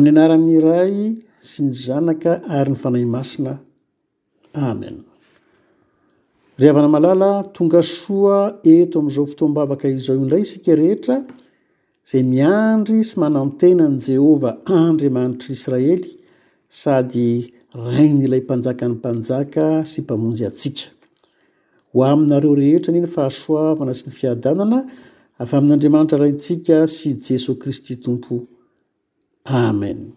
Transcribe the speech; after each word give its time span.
'ny 0.00 0.08
anarany 0.12 0.56
ray 0.64 0.92
sy 1.50 1.62
ny 1.66 1.72
zanaka 1.84 2.32
ary 2.58 2.72
ny 2.72 2.78
fanay 2.82 3.04
masina 3.16 3.52
amen 4.68 4.96
ry 6.60 6.66
havana 6.68 6.88
malala 6.96 7.30
tonga 7.56 7.80
soa 7.98 8.38
eto 8.74 8.94
amn'izao 9.02 9.26
fotoam-bavaka 9.30 9.86
izao 9.96 10.14
io 10.16 10.22
indray 10.24 10.42
isika 10.46 10.70
rehetra 10.80 11.16
zay 12.10 12.22
miandry 12.34 12.98
sy 13.08 13.14
manantenan' 13.22 13.98
jehova 14.06 14.50
andriamanitraisraely 14.82 16.10
sady 16.80 17.30
ragniny 17.86 18.22
ilay 18.28 18.42
mpanjaka 18.46 18.84
ny 18.88 18.94
mpanjaka 19.00 19.64
sy 19.90 19.98
mpamonjy 20.06 20.44
atsika 20.50 20.86
ho 21.92 21.98
aminareo 22.10 22.52
rehetra 22.62 22.90
niny 22.96 23.08
fahasoavana 23.18 23.92
sy 23.98 24.04
ny 24.08 24.12
fiadanana 24.20 24.78
afy 25.42 25.52
amin'n'andriamanitra 25.58 26.16
raitsika 26.24 26.76
sy 26.98 27.08
jesosy 27.26 27.58
kristy 27.62 27.94
tompo 28.04 28.34
amen 29.44 30.12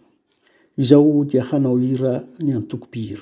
izao 0.77 1.23
dia 1.25 1.43
hanao 1.43 1.77
hira 1.77 2.23
ny 2.39 2.51
antokobira 2.55 3.21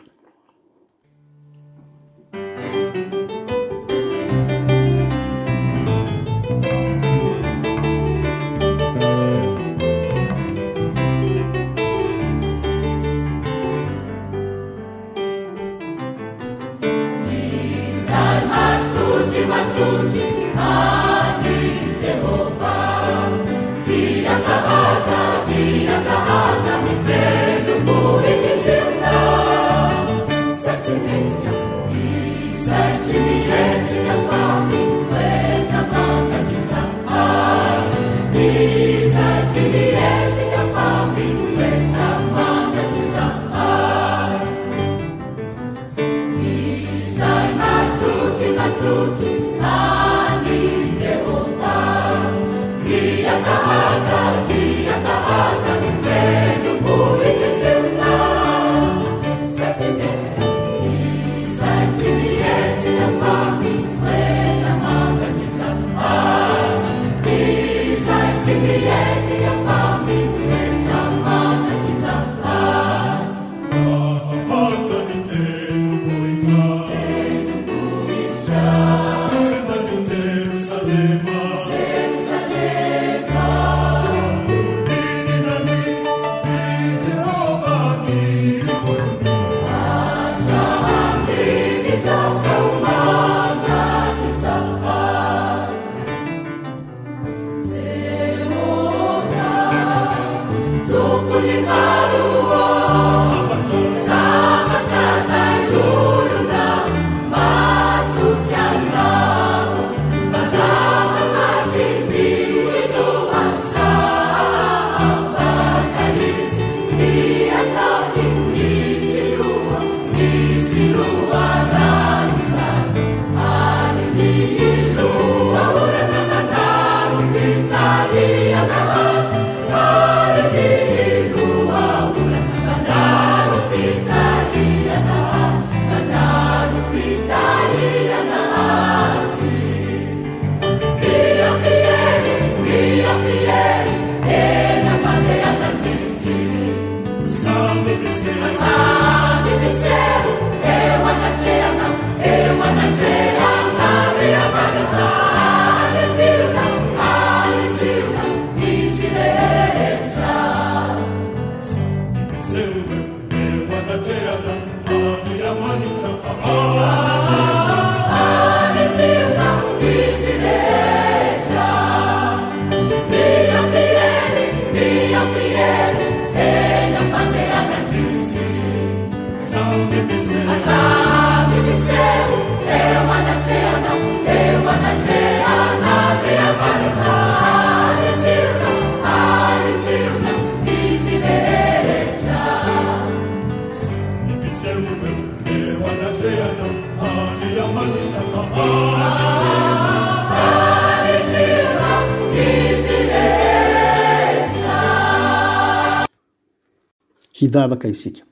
ivavaka 207.47 207.87
isika 207.93 208.23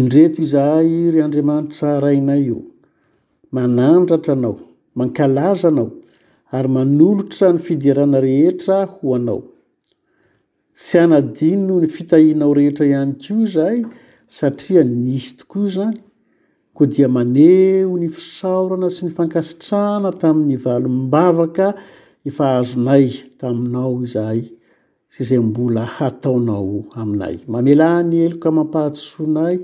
indreto 0.00 0.38
izahay 0.46 0.90
ry 1.12 1.20
andriamanitra 1.26 1.88
rainay 2.04 2.42
io 2.50 2.58
manandratra 3.56 4.32
anao 4.38 4.56
mankalaza 4.98 5.66
anao 5.72 5.88
ary 6.56 6.68
manolotra 6.76 7.46
ny 7.54 7.60
fidiarana 7.66 8.18
rehetra 8.26 8.76
ho 8.94 9.08
anao 9.18 9.40
tsy 10.76 10.96
anadinno 11.04 11.74
ny 11.82 11.88
fitahinao 11.96 12.50
rehetra 12.58 12.84
ihany 12.90 13.14
ko 13.22 13.34
zahay 13.54 13.78
satria 14.38 14.82
nisy 15.02 15.30
toko 15.38 15.60
zany 15.76 15.98
koa 16.76 16.86
dia 16.92 17.08
maneho 17.16 17.90
ny 18.00 18.08
fisaorana 18.16 18.88
sy 18.96 19.02
ny 19.06 19.10
fankasitrana 19.18 20.10
tamin'ny 20.20 20.56
valomm-bavaka 20.64 21.66
efa 22.28 22.44
azonay 22.60 23.06
taminao 23.40 23.92
izahay 24.06 24.40
s 25.10 25.20
izay 25.22 25.38
mbola 25.42 25.82
hataonao 25.96 26.68
aminay 27.00 27.36
mamelaha 27.52 28.00
ny 28.08 28.16
eloka 28.26 28.48
mampahatsoanay 28.58 29.56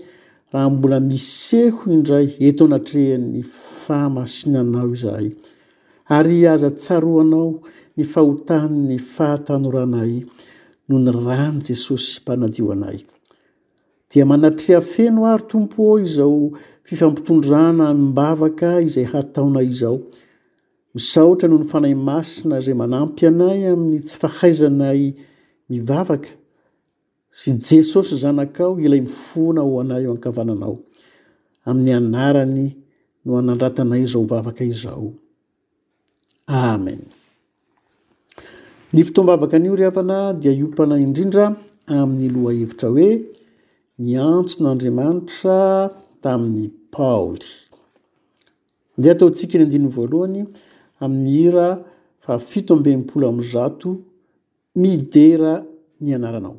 raha 0.53 0.69
mbola 0.77 0.99
miseho 1.11 1.81
indray 1.95 2.29
eto 2.49 2.63
anatreha 2.67 3.15
ny 3.33 3.41
fahamasinanao 3.83 4.89
izahay 4.97 5.29
ary 6.17 6.39
aza 6.55 6.71
tsaroanao 6.83 7.51
ny 7.97 8.03
fahotany'ny 8.13 8.97
fahatanoranay 9.15 10.13
noho 10.89 11.01
ny 11.07 11.11
rany 11.27 11.59
jesosy 11.67 12.09
mpanadio 12.23 12.67
anay 12.75 12.99
dia 14.11 14.25
manatreha 14.33 14.81
feno 14.95 15.21
ary 15.33 15.45
tompo 15.53 15.79
ao 15.95 15.99
izao 16.07 16.37
fifampitondrana 16.89 17.87
ny 17.95 18.01
mbavaka 18.11 18.69
izay 18.87 19.07
hataonay 19.15 19.67
izao 19.73 19.97
misaotra 20.95 21.47
noho 21.51 21.63
ny 21.63 21.69
fanay 21.73 21.95
masina 22.09 22.57
zay 22.65 22.75
manampy 22.83 23.23
anay 23.31 23.59
amin'ny 23.71 23.99
tsy 24.07 24.17
fahaizanay 24.23 25.03
mivavaka 25.71 26.29
sy 27.31 27.51
jesosy 27.69 28.17
zanakao 28.19 28.81
ilay 28.81 29.01
mifona 29.01 29.61
ho 29.67 29.73
anay 29.83 30.03
io 30.05 30.13
ankavananao 30.15 30.77
amin'ny 31.69 31.93
anarany 31.99 32.65
no 33.25 33.33
anandratanay 33.41 34.03
izao 34.07 34.25
vavaka 34.33 34.63
izao 34.73 35.07
amen 36.47 37.03
ny 38.93 39.01
fitoambavaka 39.07 39.57
an'io 39.57 39.77
ry 39.77 39.85
havana 39.89 40.17
dia 40.41 40.53
iompana 40.53 40.95
indrindra 41.05 41.45
amin'ny 41.87 42.29
lohahevitra 42.35 42.89
hoe 42.95 43.09
ny 44.05 44.13
antso 44.33 44.57
noandriamanitra 44.63 45.59
tamin'ny 46.23 46.67
paoly 46.95 47.47
ndea 48.99 49.13
ataontsika 49.13 49.53
iny 49.59 49.65
andininy 49.65 49.91
voalohany 49.97 50.41
amin'ny 51.03 51.31
hira 51.37 51.69
fa 52.25 52.39
fito 52.39 52.71
ambempolo 52.75 53.25
am 53.29 53.41
zato 53.53 53.91
midera 54.81 55.55
ny 56.05 56.13
anaranao 56.17 56.57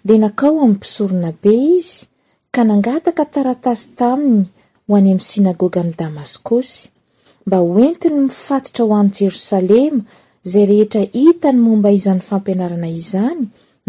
dia 0.07 0.19
nakao 0.23 0.55
amin'ny 0.63 0.77
mpisorona 0.77 1.31
be 1.43 1.53
izy 1.79 1.99
ka 2.55 2.61
nangataka 2.65 3.25
taratasy 3.35 3.87
taminy 3.99 4.45
ho 4.87 4.95
any 4.99 5.11
amin'ny 5.11 5.27
synagôga 5.31 5.81
amin'ny 5.81 5.99
damaskosy 5.99 6.92
mba 7.47 7.59
oentiny 7.75 8.19
mifatotra 8.27 8.83
ho 8.87 8.95
an'y 9.01 9.13
jerosalema 9.27 10.01
izay 10.47 10.67
rehetra 10.71 11.03
hitany 11.17 11.59
momba 11.67 11.89
izan'ny 11.99 12.23
fampianarana 12.29 12.89
izany 13.01 13.41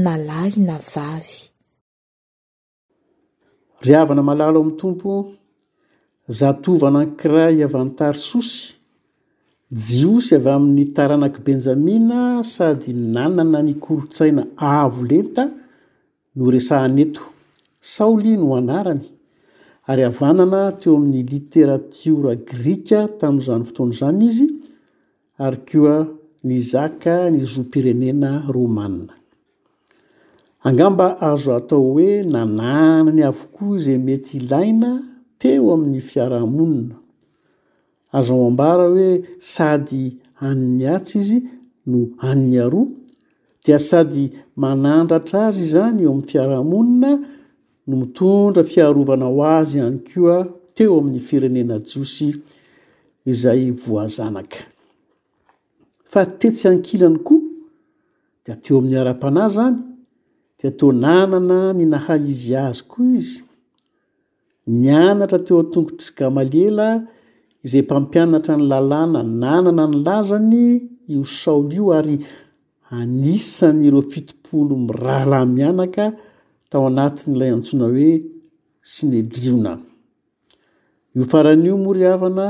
nalahi 0.06 0.60
na 0.68 0.78
vavy 0.92 1.38
ryavana 3.86 4.22
malalo 4.30 4.58
amin'ny 4.62 4.80
tompo 4.82 5.12
zatovana 6.40 7.00
an 7.06 7.10
kiray 7.20 7.54
iavantary 7.60 8.20
sosy 8.30 8.58
jiosy 9.88 10.32
avy 10.38 10.50
amin'ny 10.58 10.84
taranaki 10.98 11.40
benjamina 11.48 12.20
sady 12.56 12.92
nanana 13.16 13.60
nykorotsaina 13.68 14.44
avo 14.78 15.02
lenta 15.10 15.44
no 16.36 16.44
resahneto 16.56 17.22
saoli 17.94 18.32
no 18.40 18.48
anarany 18.60 19.06
ary 19.90 20.04
avanana 20.08 20.64
teo 20.80 20.96
amin'ny 20.98 21.24
literatora 21.34 22.34
grika 22.50 23.00
tamin'izany 23.20 23.64
fotoanaizany 23.70 24.22
izy 24.30 24.48
ary 25.46 25.60
kooa 25.70 25.98
ny 26.48 26.58
zaka 26.72 27.16
ny 27.34 27.40
zoampirenena 27.52 28.30
romana 28.56 29.14
angamba 30.68 31.08
azo 31.30 31.50
atao 31.60 31.82
hoe 31.90 32.10
nanana 32.34 33.10
ny 33.18 33.22
avokoa 33.30 33.74
izay 33.80 34.00
mety 34.08 34.30
hilaina 34.40 34.92
teo 35.42 35.66
amin'ny 35.76 36.00
fiarahamonina 36.10 36.96
azo 38.18 38.34
o 38.42 38.48
ambara 38.52 38.86
hoe 38.96 39.10
sady 39.54 40.04
han'ny 40.42 40.84
hatsy 40.92 41.16
izy 41.24 41.40
no 41.90 42.00
anny 42.30 42.56
aroa 42.66 42.88
dia 43.64 43.80
sady 43.90 44.24
manandratra 44.64 45.40
azy 45.50 45.66
zany 45.76 45.98
eo 46.04 46.12
amin'ny 46.12 46.28
fiarahamonina 46.30 47.12
no 47.88 47.96
mitondra 48.02 48.64
fiarovana 48.64 49.26
ho 49.30 49.40
azy 49.56 49.74
ihany 49.78 50.00
koa 50.10 50.38
teo 50.76 50.98
amin'ny 51.00 51.20
firenena 51.28 51.76
josy 51.90 52.30
izay 53.32 53.64
voazanaka 53.86 54.60
fa 56.12 56.22
tetsy 56.40 56.66
ankilany 56.72 57.18
koa 57.28 57.42
de 58.46 58.54
teo 58.64 58.78
amin'ny 58.80 58.96
ara-panah 59.02 59.48
zany 59.56 59.78
di 60.58 60.68
teo 60.80 60.88
nanana 61.04 61.58
ny 61.78 61.84
nahay 61.94 62.22
izy 62.34 62.54
azy 62.68 62.80
koa 62.92 63.12
izy 63.22 63.40
mianatra 64.82 65.40
teo 65.48 65.58
atongotry 65.66 66.10
gamaliela 66.18 66.88
izay 67.66 67.84
mpampianatra 67.86 68.54
ny 68.58 68.64
lalàna 68.72 69.20
nanana 69.42 69.84
ny 69.92 69.96
lazany 70.06 70.66
io 71.14 71.22
saoly 71.42 71.76
io 71.80 71.86
ary 72.00 72.16
anisanyireo 73.00 74.02
fitopolo 74.12 74.74
mirahalah 74.88 75.44
mianaka 75.58 76.06
tao 76.74 76.86
anatin' 76.92 77.36
ilay 77.36 77.52
antsoina 77.56 77.86
hoe 77.96 78.12
sinedriona 78.94 79.74
io 81.16 81.24
faran'io 81.32 81.76
morihavana 81.86 82.48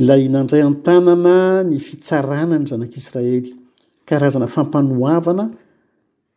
ilay 0.00 0.22
nandray 0.34 0.62
an-tanana 0.68 1.34
ny 1.70 1.76
fitsarana 1.86 2.54
ny 2.58 2.66
zanak'israely 2.70 3.50
karazana 4.08 4.46
fampanohavana 4.54 5.44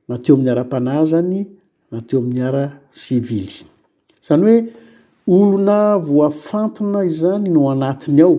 nateo 0.10 0.34
amin'ny 0.36 0.50
ara-panazany 0.56 1.40
nateo 1.92 2.18
amin'ny 2.22 2.42
ara 2.50 2.66
sivily 3.02 3.56
zany 4.28 4.46
hoe 4.46 4.56
olona 5.40 5.78
voafantona 6.10 7.00
izany 7.12 7.46
no 7.54 7.62
anatiny 7.74 8.22
ao 8.28 8.36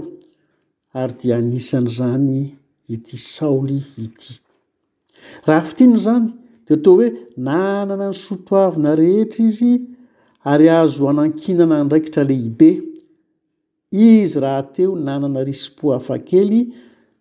ary 1.01 1.15
dia 1.21 1.37
anisan' 1.41 1.89
zany 1.99 2.39
ity 2.95 3.17
saoly 3.35 3.79
ity 4.07 4.31
raha 5.47 5.63
fitiany 5.71 5.97
zany 6.07 6.29
t 6.77 6.91
oe 6.91 7.07
nanana 7.37 8.09
ny 8.11 8.15
sotoavina 8.25 8.95
rehetra 9.01 9.41
izy 9.47 9.73
ary 10.51 10.67
aazo 10.77 11.09
anan-kinana 11.11 11.85
ndraikitra 11.87 12.23
lehibe 12.31 12.71
izy 13.93 14.41
raha 14.43 14.63
teo 14.75 14.93
nanana 15.07 15.41
rispo 15.49 15.85
hafa 15.93 16.17
kely 16.29 16.63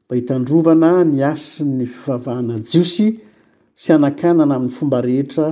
mba 0.05 0.13
hitandrovana 0.15 0.89
ny 1.11 1.17
asi'ny 1.33 1.85
fivavahana 1.93 2.55
jiosy 2.71 3.07
sy 3.81 3.89
anakanana 3.95 4.53
amin'ny 4.57 4.75
fomba 4.77 4.99
rehetra 5.07 5.47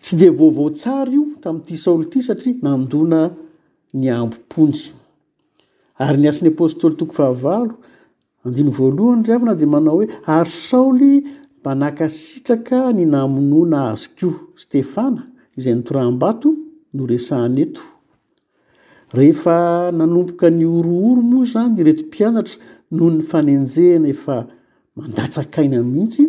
tsy 0.01 0.15
de 0.19 0.27
vaovao 0.37 0.69
tsara 0.77 1.11
io 1.17 1.23
tamin'ity 1.43 1.75
saoly 1.83 2.05
ity 2.07 2.19
satria 2.27 2.55
namondoana 2.63 3.19
ny 3.99 4.05
ambompony 4.19 4.79
ary 6.05 6.17
ny 6.21 6.27
asin'ny 6.31 6.49
apôstoly 6.53 6.95
toko 6.99 7.13
fahavalo 7.19 7.73
andiny 8.45 8.71
voalohany 8.77 9.23
ry 9.27 9.33
avina 9.37 9.53
dia 9.59 9.71
manao 9.75 9.95
hoe 9.97 10.07
ary 10.37 10.51
saoly 10.69 11.13
mba 11.59 11.71
nakasitraka 11.83 12.77
ny 12.97 13.03
namonoana 13.15 13.79
azokio 13.91 14.29
stefana 14.63 15.21
izay 15.57 15.75
nytoraam-bato 15.77 16.49
no 16.95 17.01
resahaneto 17.11 17.81
rehefa 19.17 19.55
nanomboka 19.97 20.45
ny 20.57 20.63
orooro 20.77 21.21
nio 21.29 21.43
zany 21.51 21.75
ireto 21.81 22.03
mpianatra 22.09 22.55
noho 22.95 23.09
ny 23.15 23.21
fanenjehana 23.31 24.07
efa 24.15 24.37
mandatsakaina 24.99 25.79
mihitsy 25.83 26.23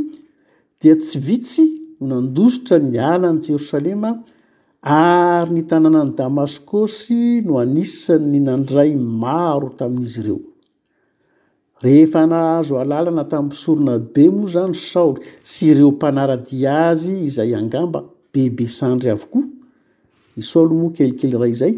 dia 0.81 0.95
tsy 1.03 1.19
vitsy 1.27 1.65
no 2.00 2.07
nandositra 2.15 2.77
ni 2.79 2.99
alany 3.12 3.39
jerosalema 3.47 4.11
ary 4.83 5.50
nytanàna 5.57 5.99
any 6.05 6.12
damaskosy 6.21 7.21
no 7.47 7.53
anisan 7.65 8.23
ny 8.33 8.39
nandray 8.49 8.91
maro 9.25 9.69
tamin'izy 9.79 10.21
ireo 10.23 10.39
rehefa 11.85 12.19
anahazo 12.27 12.75
alalana 12.83 13.25
tamin'y 13.33 13.50
pisorona 13.53 13.95
be 14.15 14.23
moa 14.37 14.50
zany 14.55 14.75
saoly 14.93 15.21
sy 15.50 15.61
ireo 15.73 15.89
mpanaradia 15.97 16.73
azy 16.91 17.12
izay 17.29 17.53
angamba 17.61 18.00
bebe 18.33 18.67
sandry 18.79 19.09
avokoa 19.15 19.45
sl 20.50 20.69
moa 20.81 20.93
kelikely 20.97 21.37
ray 21.43 21.55
zay 21.61 21.75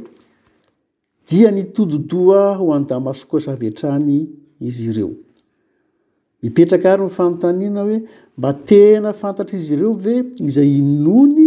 dia 1.29 1.49
nitododoa 1.57 2.41
ho 2.59 2.65
an'ny 2.77 2.87
damaskosy 2.93 3.49
avy 3.55 3.67
etrahany 3.71 4.17
izy 4.69 4.85
ireo 4.93 5.11
mipetraka 6.43 6.89
ary 6.95 7.05
ny 7.07 7.11
famotaniana 7.17 7.83
hoe 7.87 7.99
mba 8.39 8.51
tena 8.69 9.11
fantatr' 9.21 9.55
izy 9.59 9.75
ireo 9.77 9.93
ve 10.05 10.15
izay 10.49 10.73
inony 10.83 11.43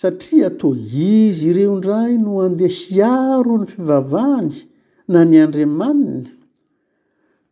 satria 0.00 0.44
atao 0.52 0.72
izy 1.26 1.46
ireo 1.50 1.74
ndray 1.80 2.12
no 2.24 2.32
andeha 2.44 2.68
hiaro 2.80 3.54
ny 3.64 3.66
fivavahany 3.72 4.54
na 5.12 5.20
ny 5.28 5.36
andriamaniny 5.44 6.26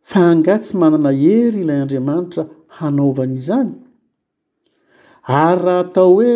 fa 0.09 0.19
angatsy 0.31 0.73
manana 0.81 1.11
hery 1.21 1.57
ilay 1.65 1.79
andriamanitra 1.83 2.43
hanaovan'izany 2.77 3.71
ary 5.25 5.61
raha 5.65 5.73
atao 5.89 6.11
hoe 6.21 6.31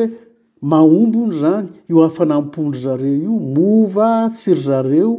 mahombo 0.72 1.22
ny 1.30 1.36
zany 1.46 1.70
io 1.92 2.00
afanampondry 2.10 2.82
zareo 2.86 3.16
io 3.26 3.36
mova 3.56 4.12
tsi 4.36 4.50
ry 4.58 4.62
zareo 4.70 5.14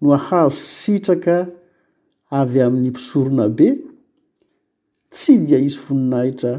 no 0.00 0.08
ahazo 0.18 0.54
sitraka 0.80 1.36
avy 2.38 2.58
amin'ny 2.64 2.90
mpisorona 2.94 3.46
be 3.56 3.68
tsy 5.16 5.40
dia 5.48 5.56
isy 5.66 5.78
voninahitra 5.88 6.54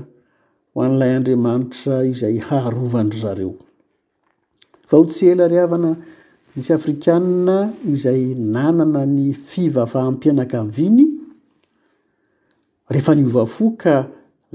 ho 0.73 0.77
an'ilay 0.85 1.11
andriamanitra 1.19 1.95
izay 2.11 2.35
haharovanry 2.47 3.19
zareo 3.23 3.51
fa 4.89 4.95
o 4.97 5.03
tsy 5.11 5.25
ela 5.33 5.45
riavana 5.53 5.91
misy 6.55 6.71
afrikana 6.77 7.57
izay 7.93 8.23
nanana 8.55 9.01
ny 9.15 9.25
fivavahampianakaviny 9.49 11.05
rehefa 12.93 13.11
ni 13.15 13.23
ovafo 13.29 13.65
ka 13.83 13.95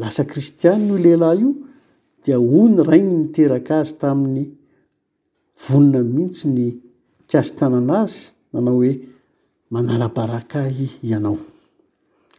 lasa 0.03 0.23
kristian 0.31 0.81
no 0.89 0.95
lehilahy 1.05 1.39
io 1.45 1.51
dia 2.27 2.37
ho 2.43 2.61
ny 2.75 2.83
rainy 2.91 3.13
niteraka 3.21 3.73
azy 3.85 3.95
tamin'ny 4.03 4.45
vonona 5.65 6.01
mihitsy 6.15 6.47
ny 6.57 6.65
kasitanana 7.31 7.95
azy 8.03 8.21
nanao 8.53 8.77
hoe 8.83 8.93
manalabarakay 9.75 10.77
ianao 11.11 11.39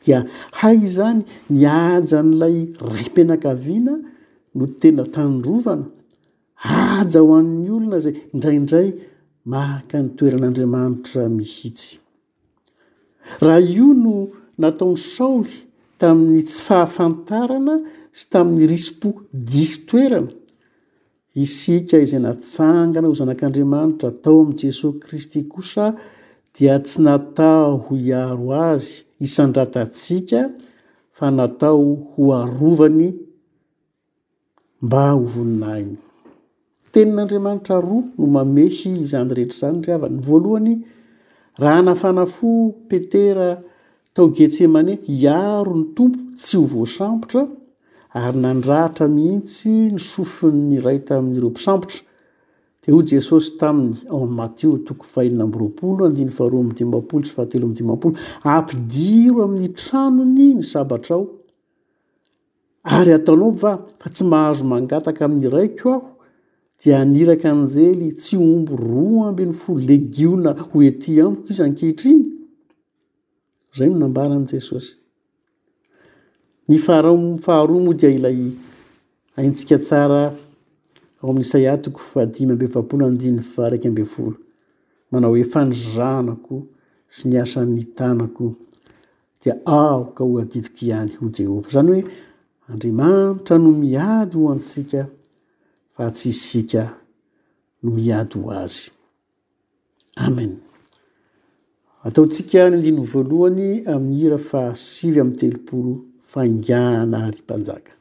dia 0.03 0.23
hay 0.59 0.77
zany 0.95 1.23
niaja 1.49 2.19
n'lay 2.23 2.57
ray 2.91 3.05
-penakaviana 3.11 3.95
no 4.57 4.65
tena 4.81 5.03
tandrovana 5.15 5.85
aja 6.77 7.19
ho 7.25 7.31
ann'ny 7.39 7.67
olona 7.77 7.99
zay 8.05 8.15
indraindray 8.33 8.89
mahaka 9.51 9.95
nytoeran'andriamanitra 10.05 11.23
mihitsy 11.37 11.93
raha 13.45 13.61
io 13.75 13.87
no 14.03 14.15
nataony 14.61 14.97
saoly 15.15 15.55
tamin'ny 15.99 16.41
tsy 16.49 16.59
fahafantarana 16.67 17.75
sy 18.17 18.23
tamin'ny 18.33 18.65
rispo 18.73 19.07
disy 19.51 19.77
toerana 19.89 20.31
isika 21.43 21.95
izay 22.05 22.21
natsangana 22.27 23.07
ho 23.09 23.15
zanak'andriamanitra 23.21 24.07
atao 24.13 24.37
amin'i 24.43 24.59
jesosy 24.69 24.99
kristy 25.03 25.39
kosa 25.53 25.85
dia 26.55 26.75
tsy 26.85 26.97
nataho 27.07 27.91
iaro 28.09 28.45
azy 28.73 28.93
isandratantsika 29.23 30.39
fa 31.17 31.31
natao 31.31 31.85
ho 32.11 32.23
arovany 32.41 33.07
mba 34.83 35.01
hovoninainy 35.19 35.97
tenin'andriamanitra 36.91 37.77
roa 37.87 38.03
no 38.17 38.25
mamesy 38.35 38.89
izany 39.05 39.31
rehetra 39.37 39.55
izany 39.57 39.79
ry 39.85 39.93
ava 39.97 40.07
ny 40.15 40.19
voalohany 40.27 40.73
raaha 41.63 41.81
nafanafo 41.87 42.49
petera 42.89 43.49
taogetsemane 44.15 44.93
hiaro 45.07 45.73
ny 45.79 45.85
tompo 45.97 46.19
tsy 46.41 46.57
ho 46.59 46.65
voasambotra 46.73 47.41
ary 48.23 48.37
nandrahatra 48.45 49.05
mihiitsy 49.15 49.73
ny 49.95 49.99
sofony 50.11 50.65
iray 50.79 50.99
tamin'ireo 51.07 51.49
mpisambotra 51.53 51.97
de 52.85 52.91
o 52.93 53.01
jesosy 53.05 53.57
taminy 53.57 53.95
ao 54.09 54.23
am'y 54.23 54.33
mato 54.35 54.77
toko 54.83 55.03
fahina 55.05 55.43
ambyroapolo 55.43 56.05
andiyfaharoa 56.05 56.63
mdimapol 56.63 57.21
tsy 57.23 57.33
fahatelo 57.35 57.67
mdimapolo 57.67 58.15
ampidiro 58.43 59.43
amin'ny 59.43 59.67
tranony 59.73 60.47
ny 60.55 60.63
sabatra 60.63 61.15
ao 61.15 61.27
ary 62.83 63.11
ataonao 63.13 63.51
va 63.51 63.73
fa 63.99 64.09
tsy 64.09 64.23
mahazo 64.23 64.63
mangataka 64.71 65.25
amin'yraiko 65.25 65.89
aho 65.89 66.07
dia 66.83 66.99
aniraka 67.01 67.47
anjely 67.51 68.11
tsy 68.21 68.35
ombo 68.37 68.75
roa 68.75 69.27
ambyny 69.29 69.53
fol 69.61 69.79
legiona 69.89 70.51
hoety 70.71 71.21
ambiko 71.21 71.47
izy 71.49 71.63
ankihitriny 71.63 72.23
zay 73.77 73.89
minambaran' 73.89 74.45
jesosy 74.51 74.91
ny 76.67 76.77
fahr 76.85 77.05
faharoa 77.45 77.83
moa 77.83 77.93
dia 77.99 78.09
ilay 78.09 78.37
atsika 79.37 79.77
tsara 79.79 80.23
ao 81.23 81.29
amin'isay 81.29 81.65
atoko 81.69 81.99
fadimy 82.11 82.53
mbefapol 82.55 83.01
adin 83.05 83.37
fa 83.53 83.63
raiky 83.69 83.87
abe 83.91 84.05
fol 84.13 84.33
manao 85.11 85.31
hoe 85.33 85.45
faniranako 85.53 86.55
sy 87.15 87.23
ny 87.29 87.35
asan'ny 87.43 87.83
tanako 87.97 88.45
dia 89.39 89.53
aoka 89.83 90.21
ho 90.27 90.33
adidiko 90.43 90.79
ihany 90.87 91.13
ho 91.19 91.25
jehova 91.35 91.67
zany 91.73 91.89
hoe 91.95 92.03
andriamanitra 92.71 93.55
no 93.63 93.69
miady 93.83 94.33
ho 94.39 94.45
antsika 94.53 95.01
fa 95.95 96.03
tsy 96.17 96.29
isika 96.33 96.83
no 97.81 97.87
miady 97.97 98.33
ho 98.37 98.41
azy 98.63 98.81
amen 100.25 100.51
ataotsika 102.07 102.55
any 102.65 102.75
andiny 102.77 103.01
voalohany 103.11 103.67
amin'ny 103.93 104.17
hira 104.21 104.37
fahasivy 104.49 105.17
ami'ny 105.21 105.39
telopolo 105.41 105.91
fangahana 106.31 107.17
harympanjaka 107.25 107.91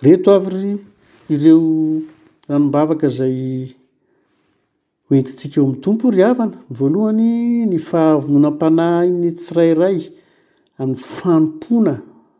reto 0.00 0.32
av 0.32 0.46
ry 0.48 0.78
ireo 1.28 2.00
ranombavaka 2.48 3.08
zay 3.12 3.74
hoentitsika 5.10 5.58
eo 5.60 5.64
amn'ny 5.66 5.82
tompo 5.84 6.08
ry 6.08 6.22
havana 6.24 6.56
voalohany 6.78 7.66
ny 7.68 7.76
fahavononam-pana 7.88 8.86
inytsirairay 9.10 9.98
amin'ny 10.80 11.04
fanompoana 11.16 11.94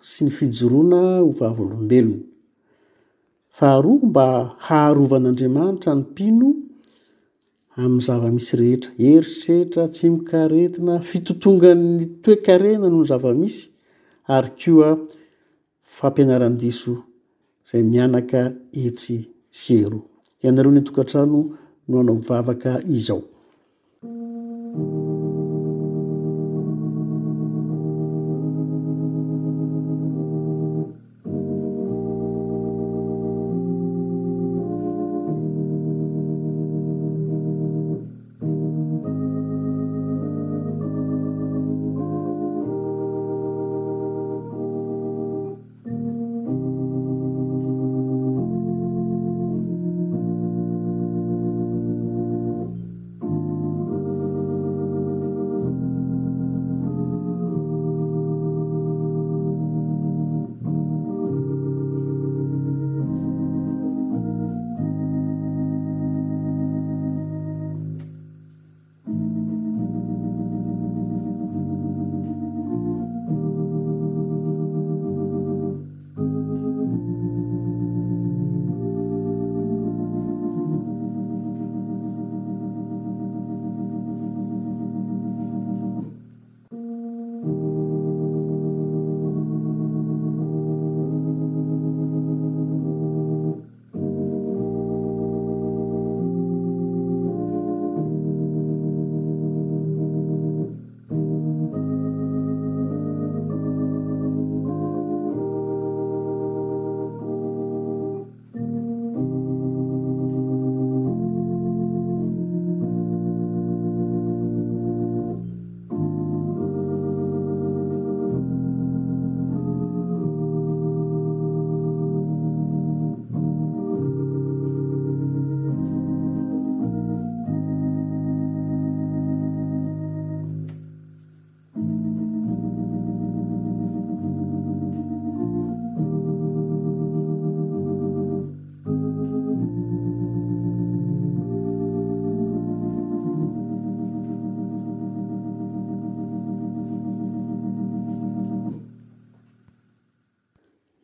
sy 0.08 0.24
ny 0.24 0.30
fijoroana 0.38 1.02
ovavolombelona 1.26 2.24
faharoho 3.60 4.08
mba 4.08 4.24
haharovan'andriamanitra 4.70 5.92
ny 5.98 6.02
mpino 6.08 6.48
amin'ny 7.82 8.00
zavamisy 8.08 8.52
rehetra 8.62 8.90
erisetra 9.10 9.84
tsymikaretina 9.94 10.94
fitotonga'ny 11.08 12.08
toekarena 12.24 12.86
noho 12.88 13.04
ny 13.04 13.08
zavamisy 13.12 13.60
ary 14.36 14.50
koa 14.58 14.90
fampianarandiso 16.00 16.96
zay 17.72 17.82
mianaka 17.90 18.40
etsy 18.84 19.16
sero 19.62 19.98
ianareo 20.44 20.72
nytokantrano 20.72 21.38
no 21.88 21.96
anao 22.00 22.16
vavaka 22.28 22.70
izao 22.96 23.22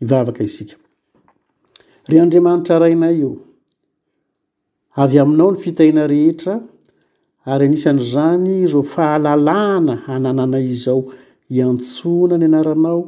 ivavaka 0.06 0.42
isika 0.48 0.76
ry 2.08 2.16
andriamanitra 2.22 2.76
rainay 2.82 3.16
eo 3.26 3.32
avy 5.02 5.16
aminao 5.24 5.50
ny 5.52 5.58
fitahina 5.64 6.04
rehetra 6.12 6.54
ary 7.50 7.64
anisan'zany 7.68 8.52
zo 8.72 8.80
fahalalàna 8.92 9.94
hanananay 10.06 10.66
izao 10.74 11.00
iantsona 11.56 12.34
ny 12.40 12.46
anaranao 12.48 13.00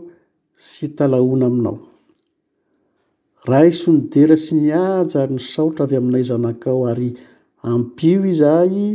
sy 0.69 0.85
talahona 0.97 1.47
aminao 1.51 1.77
raha 3.49 3.67
isonidera 3.75 4.35
sy 4.45 4.53
niaja 4.63 5.17
ary 5.23 5.33
ny 5.39 5.45
saotra 5.55 5.83
avy 5.87 5.95
aminay 6.01 6.25
zanakao 6.31 6.81
ary 6.93 7.09
ampioy 7.73 8.25
izahy 8.35 8.87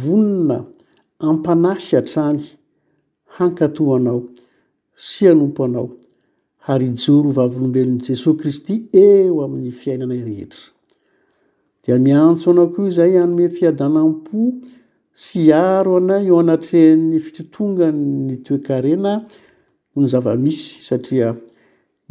vonona 0.00 0.58
ampanasy 1.28 1.92
hatrany 1.98 2.42
hankato 3.36 3.82
anao 3.98 4.20
sy 5.08 5.22
anompo 5.32 5.62
anao 5.68 5.88
ary 6.72 6.88
joro 6.96 7.28
vavolombelon'ii 7.36 8.04
jesosy 8.08 8.38
kristy 8.40 8.74
eo 9.08 9.34
amin'ny 9.44 9.72
fiainanay 9.80 10.22
rehetra 10.28 10.64
dia 11.84 11.96
miantso 12.06 12.46
ana 12.52 12.64
ko 12.72 12.86
izay 12.88 13.12
ianyme 13.18 13.46
fiadanampo 13.56 14.40
sy 15.24 15.42
aro 15.52 15.96
anay 16.00 16.24
o 16.34 16.38
anatren'ny 16.42 17.18
fitotonga 17.24 17.88
ny 18.28 18.34
toekarena 18.46 19.12
noo 19.92 20.00
ny 20.04 20.08
zavamisy 20.12 20.64
satria 20.88 21.28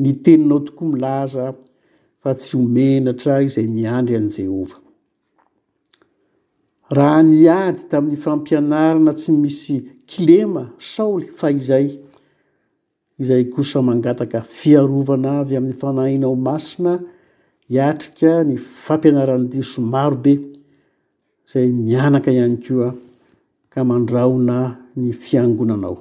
ny 0.01 0.09
teninao 0.23 0.59
tokoa 0.67 0.87
milaza 0.93 1.45
fa 2.21 2.31
tsy 2.39 2.53
homenatra 2.59 3.33
izay 3.47 3.67
miandry 3.75 4.15
an' 4.21 4.29
jehova 4.37 4.77
raha 6.97 7.19
ny 7.29 7.41
ady 7.63 7.81
tamin'ny 7.89 8.17
fampianarana 8.25 9.11
tsy 9.19 9.29
misy 9.43 9.75
kilema 10.11 10.63
saoly 10.93 11.25
fa 11.39 11.47
izay 11.61 11.87
zay 13.23 13.43
kosa 13.55 13.79
mangataka 13.88 14.39
fiarovana 14.55 15.29
avy 15.41 15.55
amin'ny 15.59 15.77
fanahhinao 15.83 16.36
masina 16.49 16.93
hiatrika 17.69 18.31
ny 18.49 18.55
fampianaranydiso 18.86 19.79
maro 19.93 20.17
be 20.25 20.33
zay 21.51 21.67
mianaka 21.88 22.29
ihany 22.38 22.57
koa 22.65 22.89
ka 23.73 23.79
mandraona 23.89 24.57
ny 25.01 25.07
fiangonanao 25.25 25.95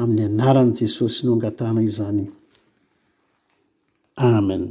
amin'ny 0.00 0.22
anaran'i 0.30 0.72
jesosy 0.78 1.20
no 1.26 1.30
angatana 1.36 1.80
izany 1.90 2.24
amen 4.30 4.64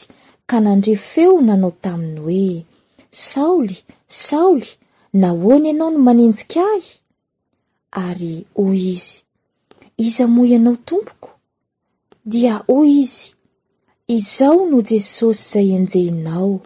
ka 0.49 0.57
nandre 0.65 0.95
feo 1.11 1.35
nanao 1.47 1.71
taminy 1.83 2.19
hoe 2.25 2.51
saoly 3.27 3.77
saoly 4.27 4.69
na 5.21 5.27
hoany 5.41 5.67
ianao 5.69 5.89
no 5.93 5.97
maninjik 6.07 6.53
ahy 6.71 6.85
ary 8.07 8.33
hoy 8.57 8.81
izy 8.97 9.15
izamo 9.99 10.45
ianao 10.47 10.75
tompoko 10.87 11.29
dia 12.33 12.55
oy 12.77 12.91
izy 13.03 13.27
izao 14.17 14.59
no 14.71 14.77
jesosy 14.89 15.41
zay 15.51 15.69
enjehinao 15.77 16.59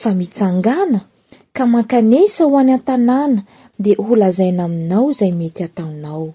fa 0.00 0.10
mitsangana 0.18 1.00
ka 1.56 1.62
mankanesa 1.72 2.42
ho 2.48 2.54
any 2.62 2.72
an-tanàna 2.78 3.40
de 3.84 3.90
holazaina 4.06 4.62
aminao 4.68 5.06
izay 5.12 5.32
mety 5.40 5.60
ataonao 5.68 6.26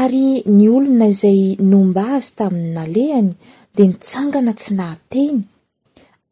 ary 0.00 0.26
ny 0.56 0.64
olona 0.76 1.06
izay 1.14 1.40
nomba 1.70 2.02
azy 2.16 2.28
tamin'ny 2.38 2.72
nalehany 2.76 3.30
de 3.76 3.82
nitsangana 3.90 4.52
tsy 4.60 4.70
nahateny 4.78 5.38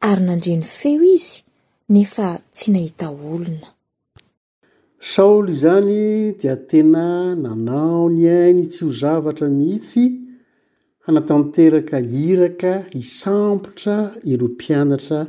ary 0.08 0.22
nandreny 0.28 0.64
feo 0.76 1.02
izy 1.16 1.32
nefa 1.92 2.26
tsy 2.54 2.66
nahita 2.74 3.06
olona 3.32 3.68
saoly 5.12 5.52
izany 5.52 6.34
dia 6.40 6.54
tena 6.70 7.06
nanao 7.42 8.00
ny 8.14 8.22
ainy 8.38 8.64
tsy 8.72 8.80
ho 8.84 8.92
zavatra 9.02 9.48
mihitsy 9.58 10.02
hanatanteraka 11.04 11.96
hiraka 12.12 12.72
hisampotra 12.94 13.96
ilom-pianatra 14.32 15.20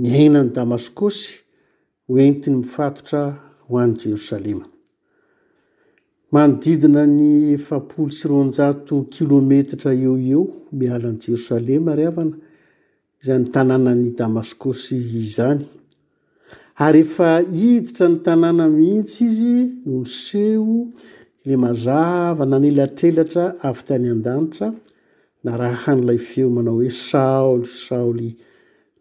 mieinany 0.00 0.50
damaskosy 0.56 1.28
hoentiny 2.10 2.56
mifatotra 2.62 3.22
ho 3.66 3.72
any 3.82 3.94
jerosalema 4.02 4.64
manodidina 6.34 7.02
ny 7.18 7.30
fapolo 7.68 8.10
si 8.16 8.24
roanjato 8.30 8.94
kilomettra 9.14 9.90
eo 10.04 10.14
eo 10.32 10.44
mialan'i 10.78 11.20
jerosalema 11.24 11.90
ry 11.98 12.04
avana 12.10 12.36
izany 13.20 13.44
tanànany 13.54 14.04
damaskosy 14.20 14.96
izany 15.22 15.60
ary 16.86 17.00
ehefa 17.02 17.30
hiditra 17.58 18.06
ny 18.12 18.16
tanàna 18.24 18.64
mihitsy 18.76 19.22
izy 19.28 19.54
no 19.86 19.94
niseo 20.04 20.76
ile 21.44 21.56
mazava 21.64 22.42
nanelatrelatra 22.52 23.44
avy 23.68 23.82
tany 23.88 24.06
an-danitra 24.12 24.68
na 25.44 25.50
raha 25.60 25.80
hanyilay 25.84 26.18
feo 26.28 26.48
manao 26.56 26.76
hoe 26.78 26.90
saoly 27.08 27.66
saoly 27.86 28.28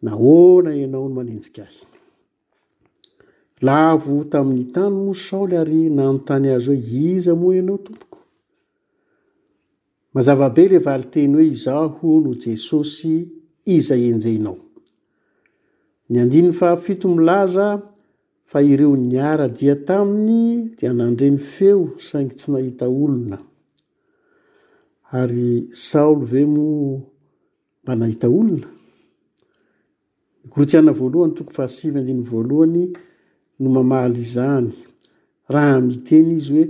nahoana 0.06 0.72
ianao 0.82 1.06
no 1.10 1.16
manenjik 1.18 1.58
ahy 1.66 1.78
lavo 3.66 4.16
tamin'ny 4.32 4.66
tany 4.76 4.94
mo 5.04 5.14
saoly 5.28 5.56
ary 5.64 5.82
nanontany 5.98 6.48
azy 6.58 6.68
hoe 6.90 7.10
iza 7.14 7.34
moa 7.42 7.56
ianao 7.60 7.78
tompoko 7.86 8.20
mazavabe 10.14 10.64
ley 10.72 10.82
valiteny 10.88 11.32
hoe 11.36 11.46
izaho 11.54 12.08
no 12.24 12.32
jesosy 12.44 13.16
iza 13.78 13.96
enjeinao 14.12 14.58
ny 16.10 16.20
andinyy 16.22 16.52
fahafito 16.56 17.10
milaza 17.16 17.66
fa 18.46 18.62
ireo 18.64 18.96
niaradia 18.96 19.76
taminy 19.76 20.72
dia 20.80 20.94
nandre 20.94 21.28
ny 21.32 21.38
feo 21.40 21.92
saingy 22.00 22.36
tsy 22.40 22.52
nahita 22.52 22.86
olona 22.88 23.38
ary 25.20 25.68
saoly 25.72 26.24
ve 26.32 26.46
moa 26.46 27.02
mba 27.84 27.94
nahita 28.00 28.28
olona 28.40 28.68
mikorotsiana 30.44 30.92
voalohany 31.00 31.34
toko 31.38 31.52
fahasivy 31.58 31.98
andiny 32.00 32.24
voalohany 32.32 32.84
no 33.60 33.68
mamaly 33.76 34.20
izany 34.26 34.72
raha 35.54 35.82
miteny 35.88 36.30
izy 36.40 36.54
hoe 36.64 36.68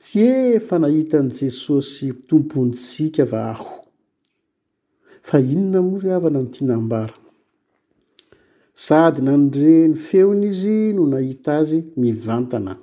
tsy 0.00 0.22
efa 0.58 0.76
nahita 0.78 1.18
n' 1.24 1.34
jesosy 1.40 2.06
tompontsika 2.28 3.22
va 3.32 3.40
aho 3.56 3.74
fa 5.28 5.36
inona 5.40 5.78
moa 5.86 6.00
vy 6.02 6.08
avana 6.16 6.38
notiana 6.44 6.76
mbara 6.86 7.14
sady 8.74 9.22
nanre 9.22 9.74
ny 9.92 9.98
feona 9.98 10.46
izy 10.50 10.92
no 10.96 11.06
nahita 11.06 11.52
azy 11.62 11.78
mivantana 11.96 12.74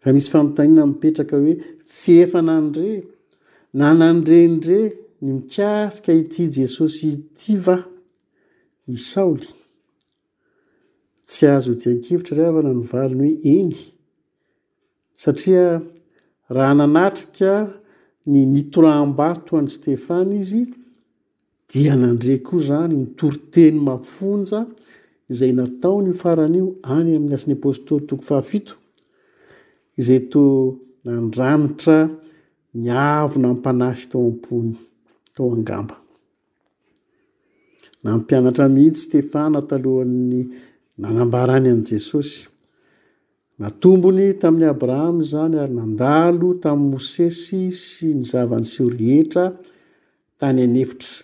fa 0.00 0.08
misy 0.16 0.30
famotanina 0.32 0.82
mipetraka 0.88 1.36
hoe 1.40 1.54
tsy 1.90 2.12
efa 2.24 2.40
nandre 2.48 2.90
na 3.80 3.88
nandrendre 4.00 4.78
ny 5.24 5.30
mikasika 5.36 6.12
ity 6.22 6.42
jesosy 6.56 7.02
ity 7.16 7.52
va 7.66 7.76
i 8.94 8.96
saoly 9.10 9.48
tsy 11.28 11.44
azo 11.56 11.72
ho 11.74 11.78
diankivitra 11.80 12.34
rehavana 12.38 12.70
nyvalony 12.80 13.30
hoe 13.30 13.40
eny 13.58 13.74
satria 15.22 15.66
raha 16.56 16.74
nanatrika 16.80 17.50
ny 18.32 18.38
mitoram-ba 18.54 19.28
toany 19.46 19.68
stefany 19.76 20.32
izy 20.44 20.62
dia 21.72 21.96
nandreko 21.96 22.58
zany 22.60 22.96
mitoriteny 22.96 23.80
mafonja 23.80 24.64
izay 25.28 25.52
nataony 25.56 26.12
faran'io 26.22 26.66
any 26.96 27.12
amn'y 27.16 27.34
asn'ny 27.38 27.54
apôstoly 27.56 28.04
toko 28.08 28.22
fahafito 28.28 28.74
izay 30.00 30.20
to 30.32 30.42
nandranitra 31.08 31.96
miavo 32.82 33.36
nampanasy 33.44 34.02
tao 34.12 34.28
apony 34.34 34.72
to 35.34 35.42
agamba 35.56 35.96
nampianatra 38.04 38.66
mihitsy 38.74 39.02
stefana 39.06 39.60
talohan'ny 39.68 40.40
nanambarany 41.00 41.68
an' 41.74 41.82
jesosy 41.90 42.36
natombony 43.58 44.26
tamin'ny 44.40 44.66
abrahamy 44.74 45.22
zany 45.32 45.56
ary 45.64 45.74
nandalo 45.80 46.48
tamin'ny 46.62 46.90
mosesy 46.92 47.62
sy 47.84 48.06
ny 48.18 48.22
zavany 48.30 48.66
syo 48.72 48.84
rehetra 48.90 49.44
tany 50.38 50.60
anevitra 50.68 51.23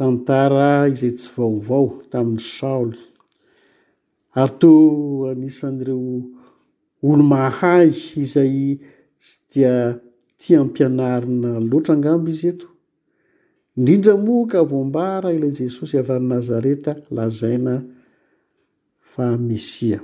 tantara 0.00 0.70
izay 0.92 1.12
tsy 1.16 1.28
vaovao 1.36 1.84
tamin'ny 2.10 2.40
saoly 2.56 2.98
ary 4.40 4.52
to 4.60 4.70
anisan'ireo 5.30 5.98
olo 7.10 7.24
mahay 7.32 7.88
izay 8.22 8.54
sy 9.26 9.34
dia 9.50 9.74
ti 10.38 10.50
ampianarina 10.62 11.50
loatra 11.70 11.92
angambo 11.96 12.28
izy 12.34 12.48
eto 12.52 12.66
indrindra 13.78 14.14
moka 14.26 14.58
vombara 14.72 15.28
ilay 15.36 15.52
jesosy 15.60 15.94
iavy 15.98 16.14
any 16.18 16.26
nazareta 16.34 16.92
lazaina 17.16 17.74
fa 19.12 19.26
mesia 19.48 19.98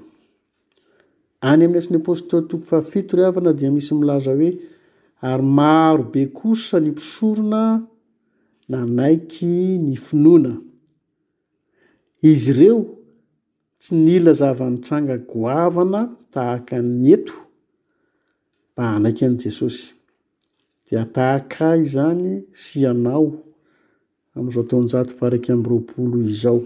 any 1.50 1.62
amin'ny 1.64 1.80
asin'ny 1.82 1.98
apôstoly 2.02 2.44
toko 2.50 2.64
fafitoriavana 2.70 3.50
dia 3.59 3.70
misy 3.76 3.92
milaza 4.00 4.30
hoe 4.38 4.50
ary 5.30 5.44
maro 5.59 6.02
be 6.12 6.22
kosa 6.38 6.76
ny 6.82 6.88
mpisorona 6.92 7.62
nanaiky 8.68 9.79
ny 9.85 9.94
finoana 9.96 10.57
izy 12.22 12.50
ireo 12.52 12.79
tsy 13.81 13.94
nyila 13.94 14.33
zavanitranga 14.40 15.16
goavana 15.31 16.00
tahaka 16.33 16.76
ny 17.02 17.09
eto 17.16 17.37
mba 18.72 18.83
anaiky 18.96 19.24
an' 19.29 19.38
jesosy 19.42 19.87
dia 20.87 21.02
tahaka 21.16 21.59
ay 21.76 21.83
zany 21.94 22.29
sy 22.62 22.79
anao 22.92 23.29
am'izao 24.35 24.62
atao 24.66 24.79
anjato 24.83 25.12
varaky 25.20 25.48
amiroapolo 25.55 26.16
izao 26.31 26.61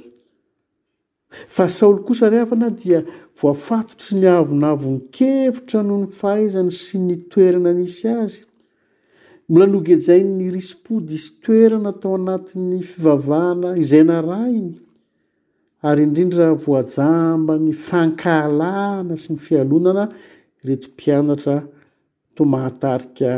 fa 1.54 1.64
saoly 1.76 2.00
kosa 2.06 2.32
rehafana 2.32 2.68
dia 2.80 3.00
voafatotry 3.38 4.12
ni 4.20 4.26
avonavony 4.40 4.98
kevitra 5.16 5.80
noho 5.86 5.98
ny 6.04 6.08
fahaizany 6.20 6.70
sy 6.80 6.94
nytoerana 7.06 7.70
nisy 7.78 8.08
azy 8.20 8.40
mola 9.52 9.66
nogejay 9.72 10.22
ny 10.38 10.46
rispody 10.56 11.14
isy 11.18 11.30
toerana 11.42 11.92
tao 12.00 12.14
anati'ny 12.18 12.78
fivavahana 12.90 13.68
izayna 13.82 14.16
ra 14.28 14.40
iny 14.58 14.70
ary 15.88 16.02
indrindra 16.06 16.46
voajamba 16.64 17.54
ny 17.64 17.72
fankahalaana 17.86 19.14
sy 19.22 19.28
ny 19.34 19.38
fialonana 19.46 20.04
ireety 20.62 20.88
mpianatra 20.94 21.56
tomatarika 22.38 23.30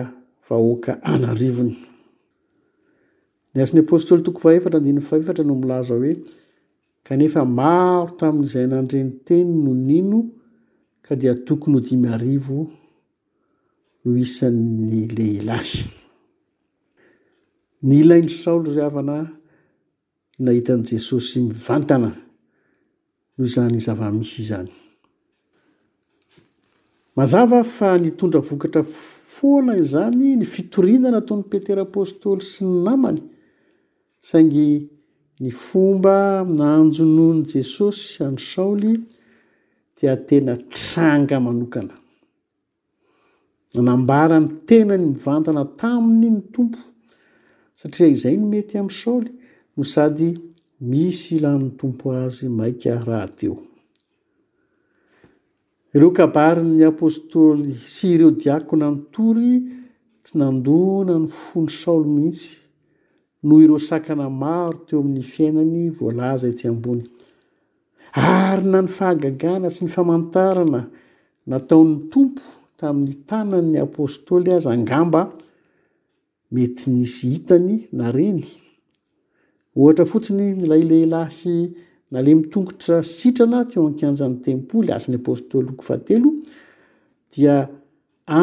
vahoaka 0.49 0.93
anarivony 1.13 1.77
ny 3.55 3.59
asn'ny 3.65 3.81
apostoly 3.85 4.23
tokoy 4.29 4.57
faetra 4.65 4.79
dfaetra 4.85 5.43
no 5.49 5.55
milaza 5.63 5.95
hoe 6.01 6.13
kanefa 7.09 7.41
maro 7.59 8.11
tamin'izay 8.21 8.67
nandrenyteny 8.73 9.49
no 9.65 9.73
nino 9.89 10.21
ka 11.05 11.13
dia 11.21 11.33
tokony 11.47 11.75
hodimy 11.81 12.07
arivo 12.17 12.59
no 14.03 14.11
isan'ny 14.27 15.01
lehilahy 15.17 15.81
ny 17.83 17.99
ilain'ny 18.01 18.29
saoly 18.31 18.73
ry 18.75 18.81
havana 18.85 19.17
nahitan' 20.47 20.83
jesosy 20.89 21.41
mivantana 21.47 22.11
no 23.37 23.45
zany 23.55 23.79
zava-misy 23.87 24.37
izany 24.45 24.71
mazava 27.19 27.61
fa 27.77 27.89
nitondra 28.03 28.41
vokatra 28.51 28.83
foana 29.35 29.75
zany 29.95 30.27
ny 30.41 30.47
fitorinana 30.55 31.19
ataony 31.23 31.43
petera 31.55 31.83
apôstoly 31.89 32.45
sy 32.53 32.63
ny 32.69 32.75
namany 32.87 33.19
saingy 34.31 34.69
ny 35.43 35.51
fomba 35.67 36.17
nanjonoho 36.61 37.33
ny 37.41 37.43
jesosy 37.55 38.09
any 38.27 38.39
saoly 38.53 38.93
dia 39.97 40.15
tena 40.29 40.55
tranga 40.79 41.37
manokana 41.47 41.95
anambara 43.81 44.37
ny 44.45 44.49
tena 44.69 44.95
ny 45.01 45.07
mivantana 45.11 45.63
taminy 45.81 46.31
ny 46.37 46.41
tompo 46.55 46.79
satria 47.83 48.09
izay 48.15 48.37
no 48.39 48.47
mety 48.47 48.79
amin'ny 48.79 48.97
saoly 49.03 49.31
no 49.77 49.83
sady 49.95 50.29
misy 50.91 51.31
ilany 51.37 51.69
tompo 51.79 52.07
azy 52.25 52.45
maika 52.59 52.91
raha 53.07 53.29
teo 53.39 53.57
ireo 55.95 56.11
kabariny 56.19 56.83
apôstôly 56.93 57.73
sy 57.95 58.03
ireo 58.15 58.31
diakona 58.41 58.89
ny 58.95 59.01
tory 59.15 59.53
tsy 60.25 60.35
nandona 60.41 61.15
ny 61.25 61.29
fony 61.47 61.71
saoly 61.83 62.09
mihitsy 62.17 62.51
noho 63.47 63.59
ireo 63.65 63.79
sakana 63.89 64.27
maro 64.43 64.79
teo 64.87 64.99
amin'ny 65.03 65.23
fiainany 65.33 65.81
voalaza 65.99 66.47
itsy 66.53 66.67
ambony 66.73 67.03
ary 68.39 68.65
na 68.73 68.79
ny 68.85 68.91
fahagagana 68.99 69.69
sy 69.75 69.81
ny 69.85 69.89
famantarana 69.97 70.81
nataon'ny 71.51 71.97
tompo 72.13 72.45
tamin'ny 72.79 73.15
tanan'ny 73.31 73.79
apôstôly 73.89 74.51
azy 74.57 74.71
angamba 74.77 75.23
mety 76.53 76.91
nisy 76.91 77.27
hitany 77.31 77.77
na 77.99 78.13
reny 78.17 78.45
ohatra 79.77 80.05
fotsiny 80.13 80.47
milahilehilahy 80.61 81.57
nale 82.13 82.33
mitongotra 82.41 82.97
sitrana 83.17 83.61
teo 83.71 83.83
an-kanjany 83.91 84.35
tempoly 84.47 84.89
azan'ny 84.97 85.19
apôstôly 85.21 85.69
okofahatelo 85.73 86.31
dia 87.33 87.57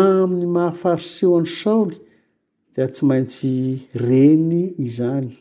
amin'ny 0.01 0.47
mahafariseo 0.55 1.31
any 1.41 1.51
saoly 1.61 1.97
dia 2.73 2.85
tsy 2.93 3.03
maintsy 3.09 3.51
reny 4.07 4.61
izany 4.87 5.31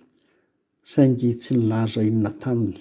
saingy 0.93 1.31
tsy 1.41 1.51
nilaza 1.61 2.01
inona 2.11 2.33
taminy 2.43 2.81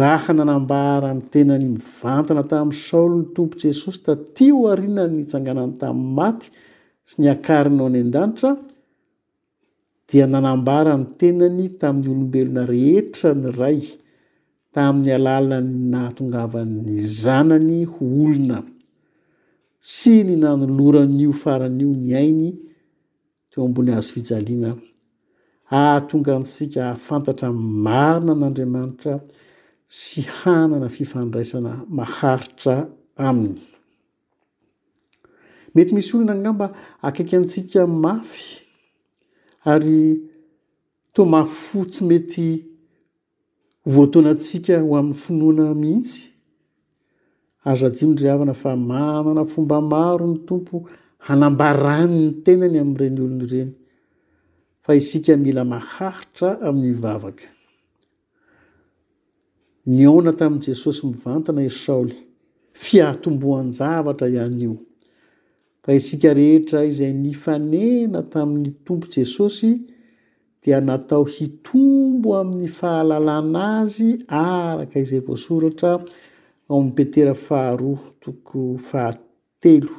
raha 0.00 0.30
nanambara 0.38 1.08
ny 1.18 1.22
tena 1.32 1.54
ny 1.62 1.66
mivantana 1.74 2.42
tamin'ny 2.52 2.82
saoly 2.88 3.14
ny 3.20 3.26
tompo 3.36 3.56
jesosy 3.62 3.98
da 4.06 4.12
tio 4.36 4.56
arina 4.72 5.02
ny 5.12 5.18
itsanganany 5.24 5.74
tamin'ny 5.82 6.12
maty 6.20 6.48
sy 7.08 7.14
ny 7.22 7.28
akarinao 7.34 7.86
any 7.90 8.00
an-danitra 8.04 8.50
dia 10.08 10.24
nanambara 10.32 10.92
ny 11.00 11.06
tenany 11.20 11.66
tamin'ny 11.80 12.08
olombelona 12.14 12.62
rehetra 12.72 13.30
ny 13.42 13.48
ray 13.60 13.80
tamin'ny 14.74 15.10
alalany 15.18 15.70
nahatongavan'ny 15.92 16.92
zanany 17.22 17.78
hoolona 17.94 18.58
sy 19.94 20.12
nynanoloran'io 20.28 21.32
faran'io 21.42 21.90
ny 22.04 22.10
ainy 22.22 22.48
teo 23.50 23.62
ambony 23.66 23.90
azo 23.98 24.10
fijaliana 24.16 24.70
ahatonga 25.80 26.32
ntsika 26.42 26.80
ahafantatra 26.86 27.48
marina 27.86 28.32
n'andriamanitra 28.40 29.14
sy 30.00 30.20
hanana 30.38 30.88
fifandraisana 30.96 31.72
maharitra 31.98 32.74
aminy 33.28 33.60
mety 35.74 35.92
misy 35.94 36.12
olona 36.16 36.32
angamba 36.36 36.66
akaiky 37.06 37.34
antsika 37.38 37.80
mafy 38.04 38.44
ary 39.72 40.04
to 41.14 41.22
mafotsy 41.34 42.00
mety 42.10 42.48
voatoanantsika 43.94 44.74
ho 44.82 44.90
amin'ny 45.00 45.14
finoana 45.24 45.64
miisy 45.82 46.20
azadimi 47.70 48.14
ry 48.20 48.26
havana 48.32 48.54
fa 48.62 48.70
manana 48.90 49.42
fomba 49.52 49.76
maro 49.92 50.26
ny 50.32 50.38
tompo 50.48 50.76
hanambaranyny 51.26 52.28
tenany 52.44 52.76
ami''ireny 52.82 53.16
olonyireny 53.24 53.70
fa 54.84 54.90
isika 55.00 55.32
mila 55.44 55.62
maharitra 55.74 56.48
amin'ny 56.66 56.88
ivavaka 56.94 57.46
ny 59.94 60.02
ona 60.16 60.30
tamin'i 60.38 60.62
jesosy 60.66 61.00
mivantana 61.10 61.60
i 61.62 61.70
saoly 61.84 62.14
fiahatomboanjavatra 62.84 64.26
ihany 64.34 64.62
io 64.66 64.74
fa 65.84 65.92
isika 65.94 66.32
rehetra 66.34 66.80
izay 66.88 67.12
ny 67.22 67.32
fanena 67.42 68.20
tamin'ny 68.32 68.70
tompo 68.88 69.06
jesosy 69.14 69.70
dia 70.64 70.78
natao 70.88 71.24
hitombo 71.34 72.30
amin'ny 72.40 72.68
fahalalana 72.78 73.62
azy 73.84 74.08
araka 74.44 74.96
izay 75.04 75.20
voasoratra 75.28 75.90
aomin'petera 76.70 77.34
faharoa 77.46 78.00
toko 78.22 78.60
fahatelo 78.90 79.94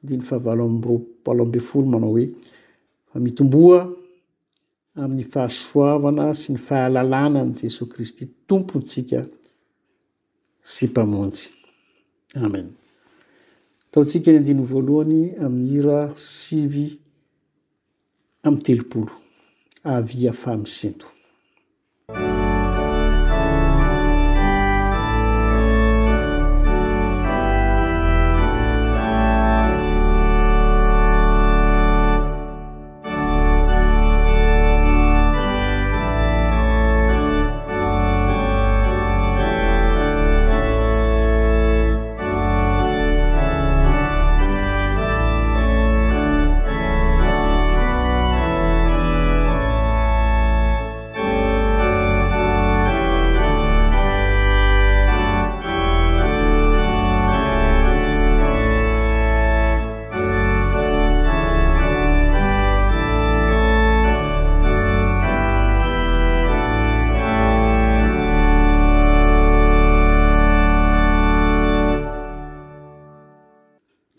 andiny 0.00 0.22
fahavalooalo 0.30 1.42
amby 1.44 1.60
folo 1.68 1.86
manao 1.92 2.10
hoe 2.14 2.26
fa 3.10 3.16
mitomboa 3.26 3.78
amin'ny 5.02 5.24
fahasoavana 5.32 6.26
sy 6.40 6.48
ny 6.54 6.58
fahalalana 6.68 7.40
n' 7.48 7.56
jesosy 7.60 7.90
kristy 7.92 8.24
tompontsika 8.48 9.18
sy 10.72 10.84
mpamonjy 10.92 11.44
amen 12.46 12.68
ataontsika 13.90 14.26
eny 14.30 14.38
andiny 14.40 14.62
voalohany 14.72 15.20
amin'ny 15.44 15.70
hira 15.72 15.98
sivy 16.32 16.86
amin'ny 18.46 18.64
telopolo 18.66 19.12
avy 19.94 20.18
afa 20.32 20.48
amiy 20.54 20.70
sento 20.78 21.06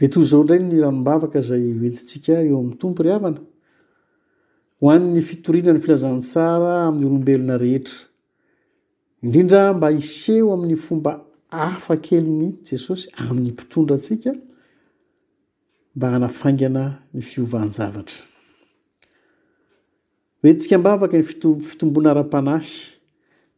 eto 0.02 0.20
izao 0.26 0.42
indrany 0.44 0.66
ny 0.70 0.80
ranom-bavaka 0.82 1.42
zay 1.46 1.74
hoentintsika 1.78 2.40
eo 2.42 2.58
amin'ny 2.60 2.78
tompo 2.82 3.04
ry 3.06 3.12
havana 3.14 3.40
ho 4.82 4.90
an''ny 4.90 5.20
fitorianany 5.28 5.82
filazantsara 5.84 6.72
amin'ny 6.90 7.06
olombelona 7.10 7.58
rehetra 7.62 8.00
indrindra 9.26 9.68
mba 9.78 9.92
hiseho 9.94 10.50
amin'ny 10.56 10.78
fomba 10.88 11.12
hafa 11.60 11.96
kelo 12.08 12.34
ny 12.40 12.50
jesosy 12.70 13.08
amin'ny 13.28 13.52
mpitondra 13.54 13.98
tsika 14.02 14.32
mba 15.96 16.08
hanafaingana 16.16 16.84
ny 17.14 17.22
fiovanjavatra 17.30 18.20
hoentintsika 20.42 20.76
mbavaka 20.82 21.16
ny 21.20 21.26
i-fitombona 21.30 22.10
ara-panahy 22.16 22.74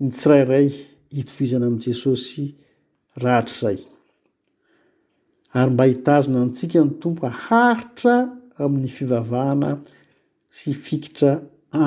ny 0.04 0.10
tsirairay 0.12 0.70
hitofizana 1.16 1.66
ami' 1.72 1.84
jesosy 1.88 2.44
rahatr' 3.24 3.56
izay 3.56 3.80
ary 5.58 5.72
mba 5.74 5.84
hitazona 5.92 6.38
antsika 6.44 6.78
ny 6.88 6.92
tompo 7.02 7.22
aharitra 7.34 8.14
amin'ny 8.62 8.90
fivavahana 8.98 9.70
sy 10.56 10.70
fikitra 10.86 11.32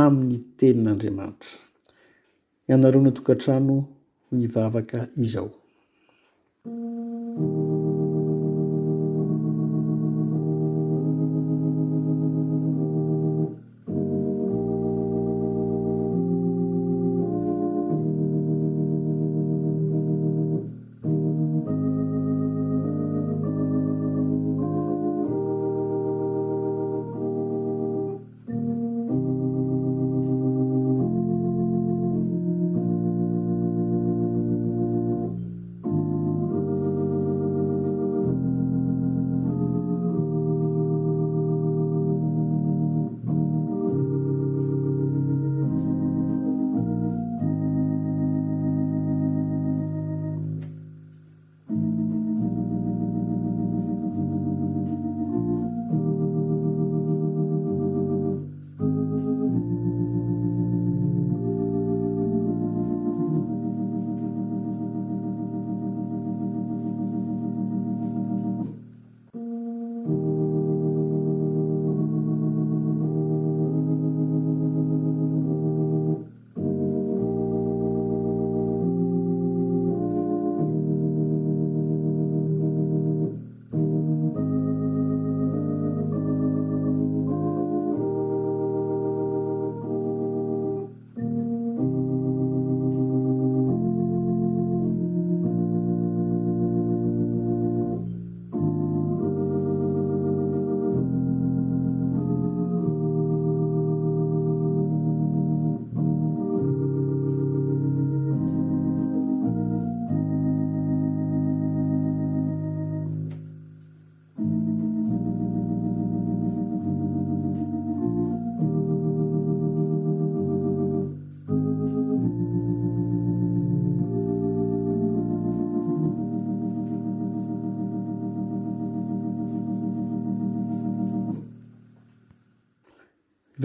amin'ny 0.03 0.37
tenin'andriamanitra 0.59 1.53
ianareo 2.69 3.01
no 3.03 3.11
togantrano 3.17 3.77
nivavaka 4.39 4.99
izao 5.25 5.51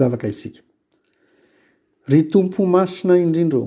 zavaka 0.02 0.28
isika 0.34 0.60
ry 2.10 2.20
tompo 2.32 2.60
masina 2.74 3.14
indrindro 3.24 3.62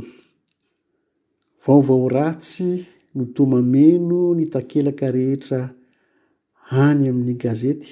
vaovao 1.63 2.09
ratsy 2.17 2.71
no 3.15 3.23
domameno 3.35 4.21
ny 4.37 4.45
takelaka 4.55 5.07
rehetra 5.17 5.61
any 6.85 7.03
amin'ny 7.09 7.35
gazety 7.45 7.91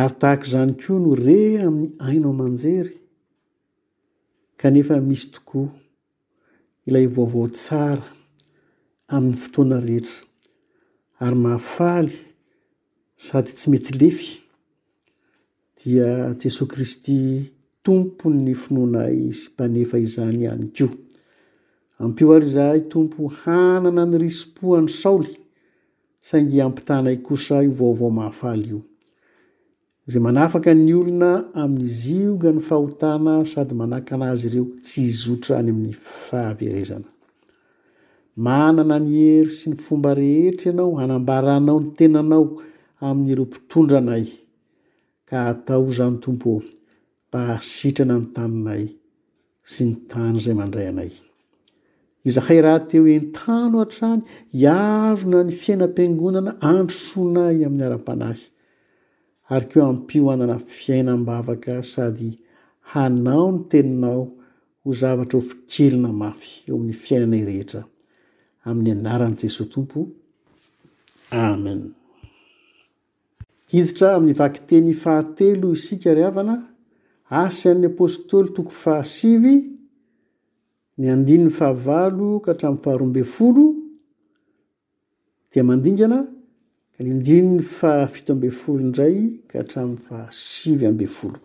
ary 0.00 0.14
tahaka 0.20 0.44
izany 0.48 0.72
koa 0.80 0.98
no 1.04 1.10
re 1.26 1.40
amin'ny 1.66 1.88
aino 2.06 2.30
manjery 2.40 2.94
kanefa 4.60 4.96
misy 5.08 5.26
tokoa 5.34 5.70
ilay 6.88 7.06
vaovao 7.14 7.46
tsara 7.56 8.06
amin'ny 9.14 9.40
fotoana 9.42 9.76
rehetra 9.88 10.16
ary 11.24 11.38
mahafaly 11.44 12.16
sady 13.26 13.50
tsy 13.56 13.66
mety 13.72 13.92
lefy 14.00 14.30
ia 15.90 16.10
jesoay 16.40 16.68
kristy 16.72 17.20
tompo 17.84 18.26
ny 18.44 18.52
finoanay 18.62 19.18
sy 19.38 19.44
mpanefa 19.52 19.96
izany 20.06 20.40
ihany 20.46 20.66
ko 20.76 20.86
ampioar 22.04 22.40
izahay 22.48 22.80
tompo 22.92 23.22
hanana 23.40 24.02
ny 24.10 24.16
risom-pohany 24.22 24.88
saoly 25.02 25.32
saingy 26.28 26.58
ampitanay 26.66 27.16
kosa 27.26 27.56
io 27.66 27.72
vaovao 27.80 28.10
mahafaly 28.18 28.64
io 28.72 28.80
zay 30.10 30.20
manafaka 30.26 30.70
ny 30.84 30.90
olona 31.00 31.30
amin'ny 31.62 31.90
zioga 32.02 32.50
ny 32.56 32.60
fahotana 32.68 33.32
sady 33.52 33.74
manahak 33.80 34.08
an'azy 34.14 34.46
ireo 34.48 34.64
tsy 34.84 35.00
hizotra 35.08 35.54
any 35.60 35.70
amin'ny 35.74 35.94
fahaverezana 36.28 37.08
manana 38.46 38.96
ny 39.04 39.10
hery 39.22 39.52
sy 39.58 39.66
ny 39.72 39.76
fomba 39.86 40.10
rehetra 40.20 40.66
ianao 40.72 40.90
hanambaranao 41.00 41.78
ny 41.82 41.88
tenanao 41.98 42.44
amin''ireo 43.08 43.44
mpitondra 43.48 43.98
anay 44.02 44.26
ka 45.28 45.38
ataoo 45.52 45.88
zany 45.98 46.16
tompo 46.24 46.50
eo 46.56 46.62
mba 47.28 47.40
hahsitrana 47.50 48.16
ny 48.20 48.26
taninay 48.36 48.84
sy 49.72 49.82
ny 49.88 49.94
tany 50.10 50.36
zay 50.44 50.56
mandray 50.60 50.86
anay 50.92 51.12
izahay 52.28 52.58
raha 52.64 52.80
teo 52.88 53.02
hoe 53.06 53.16
nytano 53.22 53.74
ohatrany 53.78 54.20
hiaro 54.60 55.24
na 55.32 55.38
ny 55.46 55.52
fiainam-piangonana 55.62 56.52
ansonay 56.74 57.56
amin'ny 57.66 57.84
ara-panahy 57.88 58.42
arykeo 59.54 59.84
ampio 59.92 60.28
anana 60.34 60.56
fiainam-bavaka 60.78 61.72
sady 61.94 62.30
hanao 62.92 63.48
ny 63.54 63.58
teninao 63.70 64.22
ho 64.82 64.88
zavatra 65.00 65.36
ho 65.38 65.42
fikelina 65.50 66.10
mafy 66.22 66.50
eo 66.68 66.74
amin'ny 66.78 66.94
fiainanay 67.04 67.42
rehetra 67.48 67.80
amin'ny 68.68 68.90
anaran'i 68.96 69.36
jesosy 69.40 69.64
tompo 69.72 69.98
amen 71.48 71.80
hiditra 73.72 74.08
amin'ny 74.14 74.34
vaky 74.40 74.60
teny 74.68 74.92
fahatelo 75.02 75.68
isika 75.76 76.12
ry 76.16 76.22
havana 76.28 76.56
asy 77.40 77.60
ian'ny 77.68 77.86
apôstôly 77.92 78.48
tokony 78.56 78.78
fahasivy 78.82 79.54
ny 80.98 81.06
andiny 81.14 81.44
ny 81.46 81.50
fahavalo 81.58 82.28
ka 82.44 82.50
hatramin'ny 82.52 82.78
faharoambefolo 82.82 83.64
dia 85.50 85.62
mandingana 85.70 86.18
ka 86.92 86.98
ny 87.04 87.10
andini 87.14 87.50
ny 87.54 87.60
fahafito 87.78 88.30
ambe 88.34 88.48
folo 88.60 88.80
indray 88.86 89.18
ka 89.48 89.54
hatramin'ny 89.60 90.02
fahasivy 90.08 90.84
ambe 90.90 91.06
folo 91.18 91.38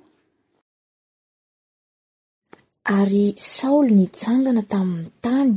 ary 2.97 3.23
saoly 3.55 3.93
ny 3.99 4.05
tsangana 4.19 4.61
tamin'ny 4.73 5.09
tany 5.25 5.53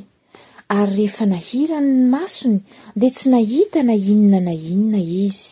ary 0.78 0.90
rehefa 0.96 1.24
nahiranyny 1.34 2.00
masony 2.14 2.58
dia 2.98 3.10
tsy 3.16 3.26
nahita 3.34 3.78
na 3.86 3.94
inona 4.10 4.40
na 4.46 4.54
inona 4.70 5.00
izy 5.26 5.46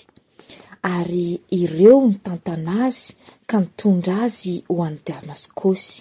ary 0.85 1.41
ireo 1.51 1.97
nytantanazy 2.09 3.13
ka 3.49 3.57
nitondra 3.65 4.15
azy 4.29 4.55
ho 4.69 4.83
an'ny 4.87 5.01
damaskosy 5.07 5.93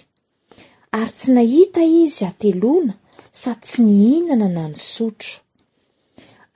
ary 0.98 1.12
tsy 1.16 1.28
nahita 1.36 1.80
izy 2.00 2.24
ateloana 2.30 2.94
sady 3.40 3.60
tsy 3.64 3.78
nihinana 3.88 4.48
na 4.56 4.64
ny 4.72 4.76
sotro 4.92 5.32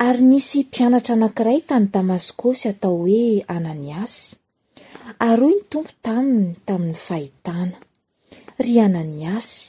ary 0.07 0.21
nisy 0.31 0.59
mpianatra 0.69 1.13
anankiray 1.17 1.59
tany 1.69 1.87
damaskosy 1.95 2.65
atao 2.73 2.97
hoe 3.03 3.23
ananiasy 3.57 4.25
ary 5.27 5.41
hoy 5.49 5.55
ny 5.57 5.63
tompo 5.73 5.93
taminy 6.05 6.51
tamin'ny 6.69 6.97
fahitana 7.07 7.77
ry 8.65 8.75
ananiasy 8.87 9.63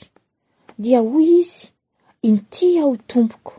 dia 0.83 0.99
hoy 1.11 1.27
izy 1.39 1.61
intia 2.29 2.81
ho 2.85 2.91
tompoko 3.11 3.53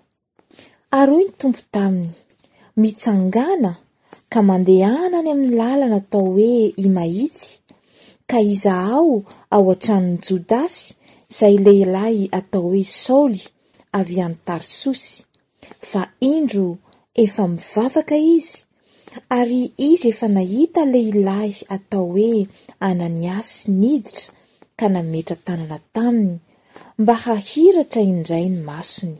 ary 0.98 1.12
oy 1.18 1.24
ny 1.26 1.32
tompo 1.40 1.62
tamin'ny 1.74 2.10
mitsangana 2.80 3.72
ka 4.34 4.38
mandehana 4.48 5.16
any 5.26 5.32
amin'ny 5.34 5.56
lalana 5.60 5.98
tao 6.12 6.26
hoe 6.38 6.54
imaitsy 6.86 7.48
ka 8.30 8.38
izahao 8.52 9.14
ao 9.54 9.64
an-tranony 9.74 10.18
jodasy 10.26 10.84
izay 11.32 11.56
lehilahy 11.66 12.20
atao 12.38 12.62
hoe 12.70 12.84
saoly 13.02 13.42
avy 13.98 14.16
an'ny 14.24 14.38
tarsosy 14.46 15.14
fa 15.90 16.02
indro 16.34 16.68
efa 17.24 17.44
mivavaka 17.54 18.14
izy 18.36 18.56
ary 19.38 19.62
izy 19.88 20.06
efa 20.14 20.26
nahita 20.36 20.80
lehilahy 20.92 21.54
atao 21.76 22.04
hoe 22.16 22.40
ananiasy 22.88 23.66
niditra 23.80 24.24
ka 24.78 24.86
nametra 24.94 25.36
tanana 25.46 25.78
taminy 25.94 26.36
mba 27.02 27.14
hahiratra 27.24 28.02
indray 28.10 28.46
ny 28.52 28.58
masony 28.68 29.18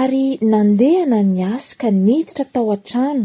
ary 0.00 0.26
nandeha 0.52 1.02
ananiasy 1.08 1.68
ka 1.80 1.88
niditra 2.06 2.44
tao 2.54 2.68
an-trano 2.76 3.24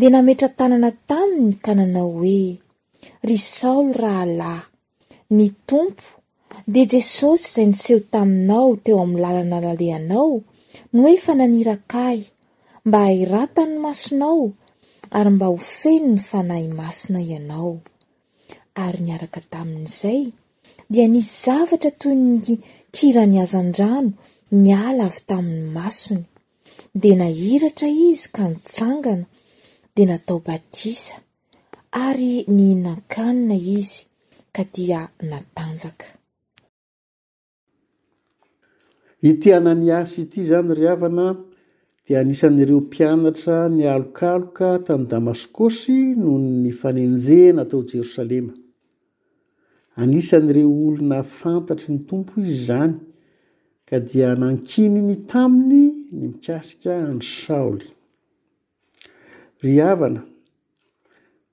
de 0.00 0.06
nametra 0.14 0.48
tanana 0.58 0.90
taminy 1.10 1.54
ka 1.64 1.72
nanao 1.78 2.10
hoe 2.22 2.42
rysaoly 3.28 3.92
rahalahy 4.02 4.62
ny 5.36 5.46
tompo 5.68 6.06
de 6.72 6.82
jesosy 6.92 7.42
izay 7.50 7.66
niseho 7.70 8.00
taminao 8.14 8.68
teo 8.84 8.96
amin'ny 9.02 9.22
lalana 9.24 9.58
lalehanao 9.66 10.32
no 10.92 11.00
oe 11.08 11.16
fananirakay 11.26 12.18
mba 12.86 12.98
hahirataminny 13.06 13.80
masonao 13.86 14.42
ary 15.16 15.30
mba 15.36 15.46
hofeny 15.54 16.04
ny 16.14 16.20
fanahy 16.30 16.66
masina 16.80 17.20
ianao 17.32 17.72
ary 18.84 18.98
niaraka 19.06 19.40
tamin'izay 19.52 20.22
dia 20.92 21.06
nyy 21.12 21.24
zavatra 21.42 21.90
toy 22.00 22.14
ny 22.26 22.46
kirany 22.94 23.36
azandrano 23.44 24.10
niala 24.64 25.02
avy 25.10 25.20
tamin'ny 25.30 25.66
masony 25.76 26.24
de 27.00 27.10
nahiratra 27.20 27.88
izy 28.08 28.24
ka 28.34 28.42
nitsangana 28.52 29.26
di 29.98 30.06
natao 30.06 30.38
batisa 30.46 31.14
ary 32.08 32.34
ny 32.56 32.66
nankanina 32.86 33.56
izy 33.78 34.00
ka 34.54 34.62
dia 34.74 35.00
natanjaka 35.30 36.06
ity 39.30 39.48
ananiasy 39.58 40.18
ity 40.24 40.36
izany 40.46 40.70
ry 40.78 40.86
havana 40.90 41.26
dia 42.04 42.16
anisan'ireo 42.22 42.80
mpianatra 42.88 43.58
ny 43.76 43.82
alokaloka 43.94 44.68
tany 44.86 45.04
damaskosy 45.12 45.96
noho 46.20 46.38
ny 46.62 46.70
fanenjena 46.80 47.62
tao 47.70 47.80
jerosalema 47.90 48.52
anisan'ireo 50.02 50.70
olona 50.86 51.18
fantatry 51.38 51.88
ny 51.94 52.00
tompo 52.08 52.32
izy 52.42 52.54
zany 52.68 52.94
ka 53.88 53.96
dia 54.08 54.28
nankininy 54.42 55.16
taminy 55.30 55.82
ny 56.18 56.24
mikasika 56.32 56.92
andry 57.10 57.30
saoly 57.44 57.88
ry 59.62 59.80
havana 59.82 60.22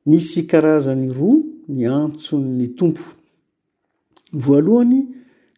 misy 0.06 0.42
karazany 0.50 1.08
roa 1.12 1.42
myantso'ny 1.78 2.68
tompo 2.78 3.04
voalohany 4.44 5.00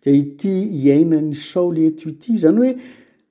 dia 0.03 0.13
ity 0.21 0.53
hiainany 0.83 1.31
saoly 1.35 1.81
eto 1.89 2.07
ity 2.13 2.29
izany 2.37 2.59
hoe 2.61 2.71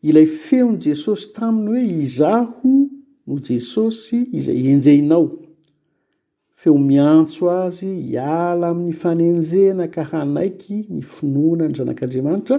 ilay 0.08 0.26
feon' 0.44 0.76
jesosy 0.86 1.26
taminy 1.36 1.68
hoe 1.72 1.84
izaho 2.02 2.70
no 3.26 3.34
jesosy 3.48 4.16
izay 4.38 4.60
enjeinao 4.72 5.26
feo 6.60 6.76
miantso 6.90 7.42
azy 7.64 7.90
hiala 8.08 8.66
amin'ny 8.72 8.92
fanenjena 9.02 9.84
ka 9.94 10.02
hanaiky 10.10 10.78
ny 10.94 11.00
finoana 11.14 11.64
ny 11.70 11.74
zanak'andriamanitra 11.78 12.56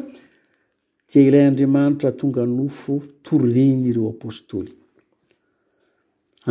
dia 1.10 1.22
ilay 1.28 1.46
andriamanitra 1.50 2.12
tonga 2.20 2.44
nofo 2.58 2.94
toreny 3.26 3.82
ireo 3.90 4.10
apostoly 4.16 4.72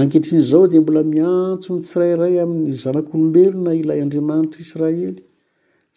ankehtrin'zaodi 0.01 0.81
mbola 0.85 1.03
miantso 1.13 1.73
tsirairay 1.87 2.35
amin'ny 2.45 2.73
zanak'olobelo 2.83 3.59
na 3.67 3.73
ilay 3.81 4.01
andriamanitra 4.05 4.61
israely 4.67 5.17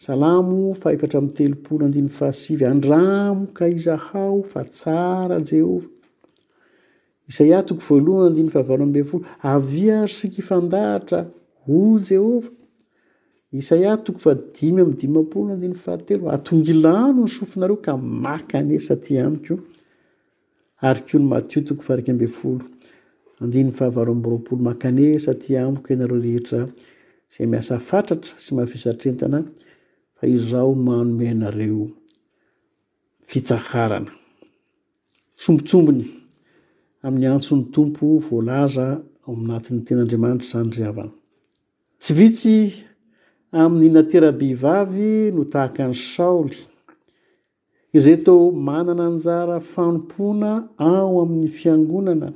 salamo 0.06 0.60
faeatra 0.82 1.18
ami' 1.22 1.36
telopolo 1.40 1.82
andiny 1.88 2.10
fahasi 2.20 2.54
andramo 2.74 3.44
ka 3.58 3.66
iza 3.78 3.96
hao 4.08 4.38
fa 4.52 4.62
tsara 4.78 5.38
jehova 5.50 5.90
isaiatoko 7.32 7.82
volohany 7.90 8.40
a 8.50 8.52
ahavaoambe 8.58 9.02
ol 9.16 9.22
aviarysk 9.56 10.34
indahatra 10.42 11.20
o 11.80 11.80
jehva 12.10 12.50
isaiatoko 13.62 14.20
fadimy 14.26 14.80
amy 14.84 14.94
dimpolo 15.02 15.48
andiy 15.56 15.74
fahatelo 15.86 16.24
atongilano 16.38 17.22
ny 17.28 17.32
sofinareo 17.38 17.78
ka 17.86 17.94
maka 18.26 18.58
nesa 18.70 18.94
ti 19.04 19.12
amiko 19.26 19.56
ary 20.88 21.02
ko 21.08 21.14
no 21.20 21.26
matio 21.32 21.60
toko 21.68 21.82
farak 21.88 22.08
ambe 22.14 22.28
folo 22.40 22.64
dfahvaro 23.48 24.16
mboroapolo 24.16 24.62
makane 24.62 25.16
satia 25.20 25.64
amboko 25.66 25.94
ianareo 25.94 26.22
rehetra 26.22 26.68
zay 27.32 27.46
miasa 27.48 27.80
fatratra 27.80 28.34
sy 28.38 28.54
mahafisatrentana 28.56 29.40
fa 30.20 30.28
izao 30.28 30.76
mahnome 30.76 31.34
nareo 31.34 31.88
fitsaharana 33.30 34.12
tsombotsombony 35.40 36.04
amin'ny 37.06 37.28
antsony 37.34 37.64
tompo 37.74 38.06
voalaza 38.28 38.86
aminati'ny 39.28 39.80
tenaandriamanitra 39.88 40.48
zanyry 40.52 40.84
aana 40.88 41.12
tsy 42.02 42.12
vitsy 42.20 42.56
amin'ny 43.62 43.90
naterabevavy 43.96 45.12
no 45.36 45.42
tahaka 45.52 45.80
any 45.88 45.96
saoly 46.14 46.60
izay 47.98 48.18
too 48.26 48.42
manana 48.68 49.06
njara 49.10 49.56
fanompoana 49.72 50.52
ao 50.90 51.14
amin'ny 51.24 51.48
fiangonana 51.58 52.30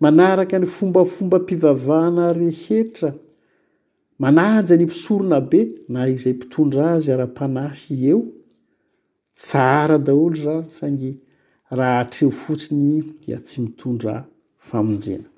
manaraka 0.00 0.58
ny 0.58 0.66
fombafomba 0.66 1.38
mpivavahana 1.38 2.32
rehetra 2.38 3.10
manajy 4.22 4.76
ny 4.76 4.84
mpisorona 4.86 5.38
be 5.50 5.60
na 5.92 6.04
izay 6.12 6.32
mpitondra 6.38 6.84
azy 6.94 7.10
ara-panahy 7.16 7.94
eo 8.12 8.20
tsara 9.42 9.98
daholo 10.06 10.34
zany 10.42 10.70
saingy 10.76 11.12
rahatreo 11.78 12.30
fotsiny 12.30 13.04
ia 13.28 13.38
tsy 13.46 13.58
mitondra 13.64 14.14
famonjena 14.68 15.28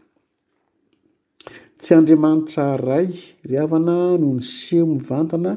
tsy 1.81 1.91
andriamanitra 1.99 2.65
ray 2.89 3.11
ry 3.49 3.57
avana 3.65 3.97
no 4.21 4.29
ni 4.37 4.43
seho 4.55 4.85
mivantana 4.87 5.53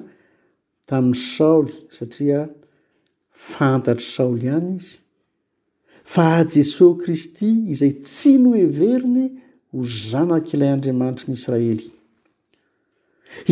tamin'ny 0.88 1.20
saoly 1.34 1.74
satria 1.96 2.40
fantatry 3.52 4.10
saoly 4.16 4.48
hany 4.54 4.72
izy 4.80 5.03
fa 6.12 6.44
jesosy 6.54 6.98
kristy 7.04 7.48
izay 7.74 7.94
tsy 8.04 8.36
no 8.42 8.54
heveriny 8.62 9.28
ho 9.72 9.80
zanak' 10.10 10.54
ilay 10.56 10.72
andriamanitra 10.76 11.28
ny 11.32 11.36
israely 11.40 11.88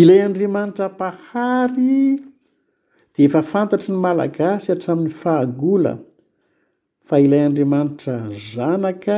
ilay 0.01 0.21
andriamanitra 0.27 0.85
mpahary 0.91 2.21
dia 3.15 3.25
efa 3.29 3.41
fantatry 3.51 3.89
ny 3.93 3.99
malagasy 4.05 4.67
hatramin'ny 4.73 5.13
fahagola 5.21 5.93
fa 7.07 7.15
ilay 7.25 7.41
andriamanitra 7.49 8.13
zanaka 8.53 9.17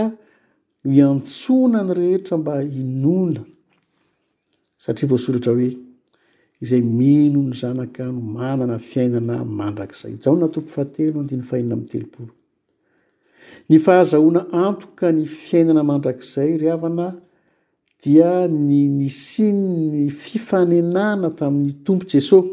no 0.83 0.91
iantsona 0.99 1.79
ny 1.87 1.93
rehetra 2.01 2.33
mba 2.41 2.53
inona 2.81 3.41
satria 4.83 5.09
voasolatra 5.11 5.51
hoe 5.57 5.69
izay 6.63 6.83
mino 6.99 7.39
ny 7.49 7.55
zanaka 7.63 8.01
no 8.13 8.21
manana 8.37 8.75
fiainana 8.89 9.35
mandrak'izay 9.59 10.13
jao 10.23 10.35
na 10.39 10.47
toko 10.53 10.69
fahatelo 10.77 11.17
andiny 11.23 11.43
fahinina 11.49 11.75
min'ny 11.81 11.91
telopolo 11.95 12.31
ny 13.69 13.79
fahazahoana 13.79 14.41
antoka 14.65 15.07
ny 15.17 15.23
fiainana 15.25 15.83
mandrak'izay 15.89 16.51
ryavana 16.61 17.07
dia 18.03 18.33
ny 18.51 18.77
ny 18.97 19.07
sinyny 19.23 20.03
fifanenana 20.23 21.29
tamin'ny 21.39 21.73
tompo 21.85 22.05
jesosy 22.11 22.51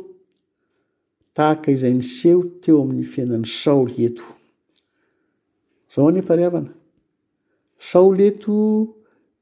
tahaka 1.37 1.67
izay 1.75 1.95
ny 1.99 2.05
seho 2.17 2.41
teo 2.63 2.77
amin'ny 2.85 3.05
fiainany 3.13 3.47
saoly 3.61 3.97
eto 4.11 4.25
zao 5.95 6.05
anefa 6.11 6.33
rihavana 6.39 6.73
saoly 7.91 8.23
eto 8.31 8.55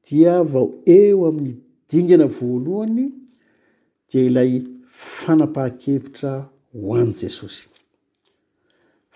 dia 0.09 0.35
vao 0.53 0.67
eo 0.99 1.19
amin'ny 1.31 1.53
dingana 1.91 2.27
voalohany 2.37 3.05
dia 4.09 4.23
ilay 4.29 4.53
fanapaha-kevitra 5.21 6.33
hoany 6.83 7.13
jesosy 7.21 7.65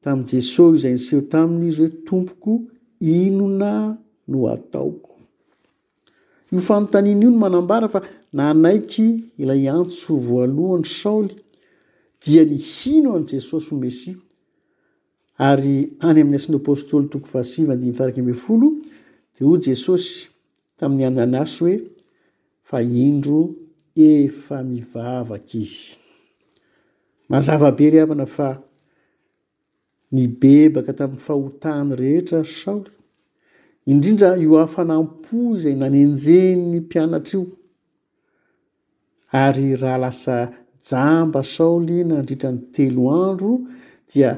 tam 0.02 0.18
jesosy 0.32 0.76
zay 0.82 0.94
nyseho 0.96 1.22
tamin' 1.32 1.64
izy 1.70 1.80
hoe 1.84 1.92
tompoko 2.06 2.50
inona 3.18 3.70
no 4.30 4.38
ataoko 4.54 5.11
no 6.52 6.59
fanotaninaio 6.68 7.30
no 7.32 7.38
manambara 7.44 7.86
fa 7.94 8.00
na 8.36 8.42
naiky 8.64 9.06
ilay 9.42 9.62
antso 9.76 10.11
voalohany 10.28 10.88
saoly 11.00 11.34
dia 12.22 12.42
ni 12.50 12.59
hino 12.74 13.11
an 13.16 13.24
jesosy 13.30 13.70
o 13.74 13.76
mesio 13.84 14.16
ary 15.47 15.80
any 16.09 16.20
amin'ny 16.20 16.39
asin'ny 16.41 16.59
opostolo 16.59 17.07
toko 17.12 17.26
fa 17.32 17.43
sivadi 17.47 17.86
mifaraka 17.93 18.20
amby'ny 18.22 18.39
folo 18.47 18.68
dia 19.34 19.47
hoy 19.47 19.61
jesosy 19.68 20.28
tamin'ny 20.78 21.07
aninanasy 21.07 21.61
hoe 21.64 21.74
fa 22.68 22.80
indro 23.05 23.39
efa 24.09 24.59
mivavaka 24.70 25.55
izy 25.64 25.80
mazavabe 27.30 27.86
re 27.95 28.01
havana 28.05 28.26
fa 28.36 28.49
nybebaka 30.16 30.93
tamin'ny 30.99 31.22
fahotany 31.26 31.95
rehetra 32.01 32.41
saoly 32.59 32.91
indrindra 33.93 34.34
io 34.45 34.59
afanampo 34.66 35.39
izay 35.57 35.76
nanenjenny 35.82 36.80
mpianatra 36.80 37.34
io 37.39 37.43
ary 39.45 39.68
raha 39.82 39.99
lasa 40.05 40.36
jamba 40.89 41.41
saoly 41.55 41.99
nandritra 42.11 42.51
ny 42.53 42.61
telo 42.74 43.05
andro 43.22 43.53
dia 44.12 44.30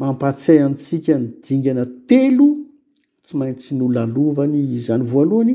mampatsay 0.00 0.58
antsika 0.66 1.14
nydingana 1.24 1.84
telo 2.08 2.48
tsy 3.24 3.34
maintsy 3.40 3.72
nolalovany 3.80 4.58
izany 4.76 5.04
voalohany 5.12 5.54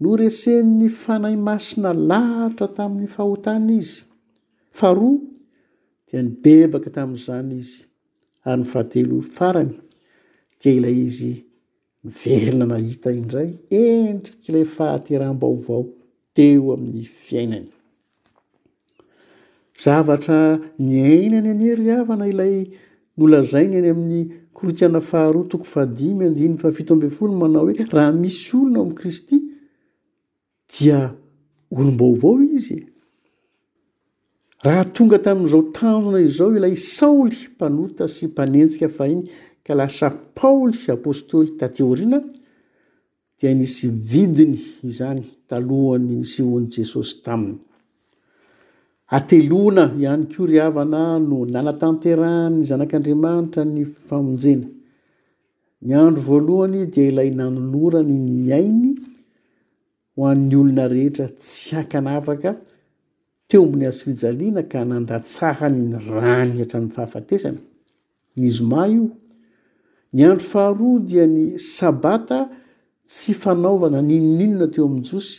no 0.00 0.10
resen'ny 0.20 0.88
fanay 1.02 1.36
masina 1.46 1.90
laitra 2.10 2.66
tamin'ny 2.76 3.08
fahotanina 3.16 3.74
izy 3.82 3.96
faharoa 4.78 5.18
dia 6.06 6.20
nibebaka 6.26 6.88
tamin'izany 6.96 7.50
izy 7.62 7.78
ary 8.48 8.60
ny 8.62 8.68
fahatelo 8.72 9.16
farany 9.36 9.74
dia 10.60 10.72
ilay 10.78 10.96
izy 11.08 11.32
mivelona 12.04 12.66
nahita 12.72 13.08
indray 13.18 13.50
endrikilay 13.86 14.64
fahateram-baovao 14.76 15.82
teo 16.36 16.68
amin'ny 16.74 17.02
fiainany 17.26 17.68
zavatra 19.82 20.38
ny 20.86 20.92
ainany 21.12 21.48
anyerihavana 21.54 22.26
ilay 22.34 22.56
nolazainy 23.16 23.76
eny 23.80 23.88
amin'ny 23.92 24.20
korotsiana 24.56 25.00
faharoatoko 25.10 25.64
fadimy 25.74 26.24
andiny 26.26 26.56
fa 26.62 26.70
fito 26.76 26.94
ambe 26.94 27.08
folo 27.16 27.32
manao 27.42 27.66
hoe 27.68 27.86
raha 27.96 28.12
misy 28.22 28.50
olona 28.56 28.78
o 28.80 28.84
am'i 28.84 28.94
kristy 29.00 29.36
dia 30.72 30.98
olom-baovao 31.76 32.36
izy 32.58 32.76
raha 34.66 34.84
tonga 34.96 35.18
tamin'izao 35.24 35.62
tanjona 35.78 36.18
izao 36.28 36.50
ilay 36.56 36.74
saoly 36.96 37.38
mpanota 37.54 38.04
sy 38.14 38.24
mpanentsika 38.32 38.88
fa 38.96 39.04
iny 39.12 39.22
ka 39.64 39.72
lasa 39.80 40.06
paoly 40.38 40.78
apôstôly 40.96 41.50
tatiorina 41.60 42.18
dia 43.38 43.50
nisy 43.58 43.86
vidiny 44.10 44.58
izany 44.90 45.22
talohany 45.48 46.12
nysy 46.22 46.40
hoany 46.48 46.68
jesosy 46.76 47.14
taminy 47.24 47.58
atelona 49.16 49.92
iany 50.00 50.24
koryavana 50.32 51.02
no 51.28 51.38
nanatanterahany 51.54 52.56
zanak'andriamanitra 52.68 53.62
ny 53.74 53.80
famonjena 54.08 54.66
ny 55.86 55.92
andro 56.02 56.22
voalohany 56.28 56.80
dia 56.92 57.06
ilay 57.12 57.28
nanolorany 57.40 58.16
ny 58.28 58.36
ainy 58.60 58.92
ho 60.16 60.20
an'ny 60.32 60.54
olona 60.60 60.84
rehetra 60.94 61.26
tsy 61.42 61.70
ankanavaka 61.80 62.50
teo 63.48 63.62
amin'ny 63.66 63.84
asofijaliana 63.90 64.62
ka 64.72 64.80
nandatsahany 64.90 65.78
ny 65.90 65.98
rany 66.14 66.52
hatran'ny 66.62 66.90
fahafatesana 66.96 67.60
ny 68.38 68.44
zoma 68.56 68.82
io 68.94 69.04
ny 70.14 70.20
andro 70.30 70.44
faharoa 70.52 70.98
dia 71.08 71.24
ny 71.34 71.42
sabata 71.76 72.38
tsy 73.10 73.32
fanaovana 73.42 73.98
nynoninona 74.08 74.66
teo 74.74 74.84
amin'njosy 74.88 75.34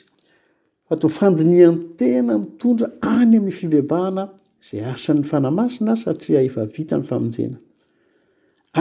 tofandiniantena 0.97 2.37
mitondra 2.37 2.87
any 3.01 3.35
amin'ny 3.37 3.51
fibevahana 3.57 4.23
zay 4.61 4.81
asan'ny 4.93 5.23
fanamasina 5.31 5.93
satria 6.03 6.41
efa 6.47 6.63
vita 6.75 6.95
ny 6.99 7.05
famonjena 7.11 7.57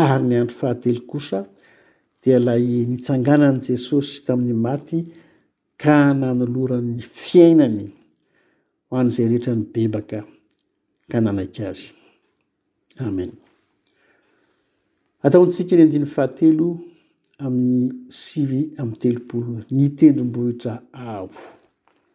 ary 0.05 0.25
ny 0.29 0.37
andro 0.43 0.55
fahatelo 0.61 1.01
kosa 1.11 1.39
dia 2.23 2.37
ilay 2.43 2.65
nitsanganan' 2.93 3.61
jesosy 3.69 4.13
tamin'ny 4.27 4.55
maty 4.67 4.99
ka 5.83 5.95
hnanolora'ny 6.09 6.99
fiainany 7.27 7.85
ho 8.89 8.93
an'izay 9.01 9.27
rehetra 9.33 9.55
ny 9.59 9.65
bebaka 9.75 10.21
ka 11.11 11.19
nanak 11.25 11.57
azy 11.71 11.85
amen 13.09 13.31
ataontsika 15.27 15.73
ny 15.77 15.83
andiny 15.87 16.07
fahatelo 16.15 16.69
amin'ny 17.47 17.85
sivy 18.23 18.61
ami'ny 18.81 18.99
telopolo 19.03 19.51
ny 19.77 19.85
tendrombohitra 19.99 20.73
avo 21.15 21.45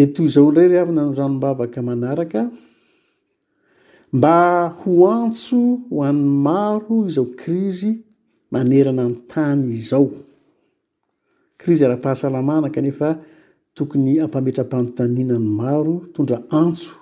de 0.00 0.06
toy 0.14 0.24
izaondray 0.30 0.66
ry 0.72 0.76
avina 0.82 1.02
ny 1.08 1.12
ranom-bavaka 1.16 1.80
manaraka 1.88 2.40
mba 4.16 4.36
ho 4.80 4.92
antso 5.18 5.58
ho 5.88 5.96
an'ny 6.08 6.28
maro 6.46 6.94
izao 7.10 7.26
krizy 7.42 7.90
manerana 8.52 9.04
n 9.10 9.14
tany 9.30 9.62
izao 9.80 10.06
krizy 11.60 11.82
ara-pahasalamana 11.86 12.68
kanefa 12.76 13.08
tokony 13.76 14.12
ampametram-panontanina 14.26 15.36
ny 15.42 15.46
maro 15.60 15.96
tondra 16.14 16.38
antso 16.62 16.92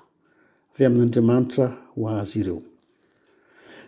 avy 0.75 0.83
amin'andriamanitra 0.89 1.67
ho 1.95 2.03
azy 2.19 2.37
ireo 2.43 2.61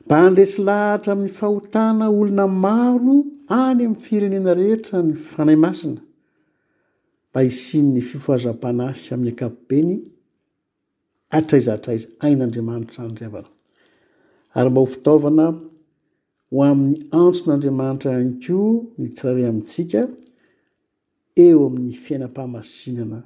mba 0.06 0.14
an'lesy 0.26 0.58
lahatra 0.68 1.12
my 1.22 1.30
fahotana 1.38 2.04
olona 2.18 2.46
maro 2.66 3.14
any 3.58 3.70
amin'ny 3.88 3.96
firenena 4.06 4.52
rehetra 4.60 4.96
ny 5.08 5.12
fanay 5.32 5.58
masina 5.64 6.00
mba 7.30 7.40
isin 7.50 7.86
ny 7.94 8.02
fifohazam-pana 8.10 8.86
sy 9.02 9.08
amin'ny 9.14 9.32
ankapobeny 9.32 9.92
atraizaatraiza 11.38 12.06
ain'andriamanitra 12.26 13.00
anyry 13.06 13.26
avana 13.28 13.50
ary 14.58 14.70
mba 14.72 14.80
ho 14.84 14.88
fitaovana 14.94 15.46
ho 16.52 16.58
amin'ny 16.70 16.96
antson'andriamanitra 17.20 18.10
hany 18.16 18.30
koa 18.46 18.72
ny 19.00 19.08
tsirare 19.14 19.42
amintsika 19.50 20.00
eo 21.46 21.58
amin'ny 21.68 21.94
fiainam-pahamasinana 22.04 23.18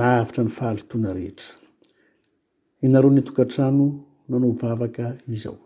lavitra 0.00 0.40
ny 0.44 0.52
fahalotoana 0.60 1.10
rehetra 1.18 1.50
inareo 2.86 3.10
ny 3.16 3.22
tokantrano 3.28 3.86
nanao 4.30 4.52
vavaka 4.62 5.04
izao 5.34 5.56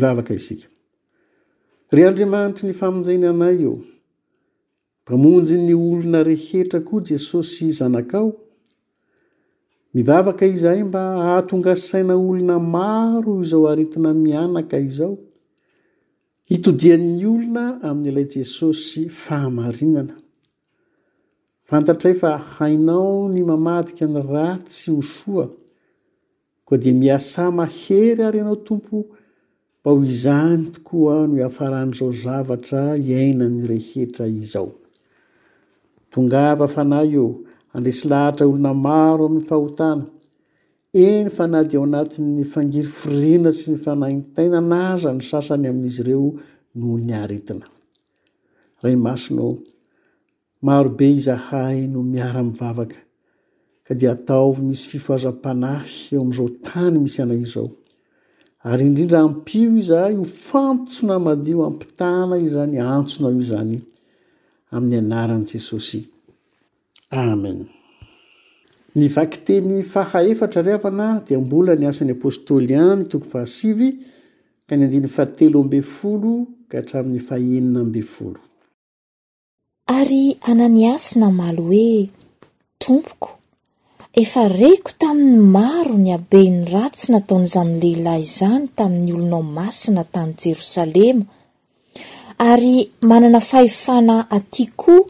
vavaka 0.00 0.34
isika 0.40 0.68
ry 1.92 2.02
andriamanitry 2.08 2.66
ny 2.68 2.74
famonjan 2.80 3.24
anay 3.32 3.58
eo 3.68 3.76
mpamonjy 5.04 5.56
ny 5.66 5.74
olona 5.86 6.20
rehetra 6.30 6.78
ko 6.88 6.94
jesosy 7.10 7.66
zanakao 7.78 8.28
mivavaka 9.94 10.44
izahay 10.52 10.82
mba 10.88 11.02
ahatongasaina 11.22 12.14
olona 12.28 12.56
maro 12.76 13.32
izao 13.42 13.64
aretina 13.72 14.10
mianaka 14.24 14.76
izao 14.88 15.14
hitodian'ny 16.50 17.24
olona 17.34 17.64
amin'n'yilay 17.88 18.26
jesosy 18.36 19.02
fahamarinana 19.22 20.14
fantatray 21.68 22.14
fa 22.22 22.30
hainao 22.56 23.14
ny 23.34 23.40
mamadika 23.50 24.04
ny 24.14 24.18
ratsy 24.34 24.88
hosoa 24.96 25.46
koa 26.66 26.76
dia 26.82 26.94
miasamahery 27.02 28.22
ary 28.28 28.40
anao 28.42 28.58
tompo 28.68 28.96
mfa 29.80 29.90
ho 29.90 30.04
izany 30.04 30.64
tokoa 30.74 31.26
no 31.26 31.38
afaran'zao 31.48 32.10
zavatra 32.24 32.82
iainany 33.00 33.60
rehetra 33.70 34.26
izao 34.40 34.68
tongava 36.12 36.66
fanay 36.74 37.10
eo 37.20 37.28
andresy 37.76 38.04
lahatra 38.10 38.44
olona 38.50 38.72
maro 38.86 39.22
amin'ny 39.28 39.46
fahotana 39.50 40.04
eny 41.06 41.28
fanah 41.36 41.62
di 41.68 41.74
eo 41.78 41.84
anati'ny 41.88 42.42
fangiry 42.52 42.90
frina 43.00 43.50
sy 43.58 43.66
ny 43.72 43.76
fanahntainanaza 43.84 45.08
ny 45.18 45.22
sasany 45.30 45.66
amin'izy 45.72 46.00
ireo 46.04 46.28
noho 46.78 46.96
niaretina 47.08 47.66
ray 48.82 48.96
masinao 49.06 49.52
marobe 50.66 51.06
izahay 51.18 51.78
no 51.92 51.98
miara-mivavaka 52.12 52.98
ka 53.86 53.92
dia 53.98 54.10
ataoy 54.16 54.56
misy 54.68 54.84
fifoazam-panahy 54.92 55.94
eo 56.14 56.20
am'izao 56.24 56.48
tany 56.68 56.94
misy 57.02 57.18
iana 57.20 57.36
izao 57.48 57.68
ary 58.62 58.84
indrindra 58.86 59.20
ampio 59.20 59.76
iza 59.80 60.08
io 60.12 60.22
fantsona 60.24 61.18
madio 61.18 61.64
ampitana 61.64 62.36
i 62.46 62.48
zany 62.48 62.78
antsona 62.78 63.30
io 63.36 63.40
zany 63.50 63.76
amin'ny 64.76 64.96
anaran' 65.00 65.44
jesosy 65.50 66.00
amen 67.10 67.64
ny 68.96 69.08
vakiteny 69.14 69.80
fahaefatra 69.92 70.62
re 70.62 70.72
avana 70.76 71.08
dia 71.24 71.40
mbola 71.40 71.72
ni 71.78 71.86
asan'ny 71.90 72.12
apôstôly 72.12 72.66
ihany 72.76 73.02
toko 73.10 73.26
fahasivy 73.32 73.88
ka 74.68 74.72
ny 74.76 74.84
andiniy 74.86 75.12
fatelo 75.16 75.58
ambe 75.64 75.80
folo 75.96 76.34
ka 76.68 76.76
hatramin'ny 76.80 77.20
faenina 77.28 77.80
ambe 77.84 78.02
folo 78.14 78.40
ary 79.98 80.24
ananiasy 80.50 81.14
na 81.18 81.28
malo 81.38 81.62
hoe 81.72 82.10
tompoko 82.82 83.39
efa 84.14 84.48
reko 84.48 84.90
taminy 84.98 85.38
maro 85.54 85.94
ny 85.94 86.10
aben'ny 86.16 86.64
ratsy 86.72 87.12
nataon'izany 87.14 87.74
lehilahy 87.82 88.22
izany 88.26 88.64
tamin'ny 88.76 89.10
olonao 89.16 89.42
masina 89.58 90.02
tany 90.14 90.32
jerosalema 90.42 91.24
ary 92.50 92.76
manana 93.08 93.40
fahefana 93.50 94.16
atya 94.36 94.66
koa 94.82 95.08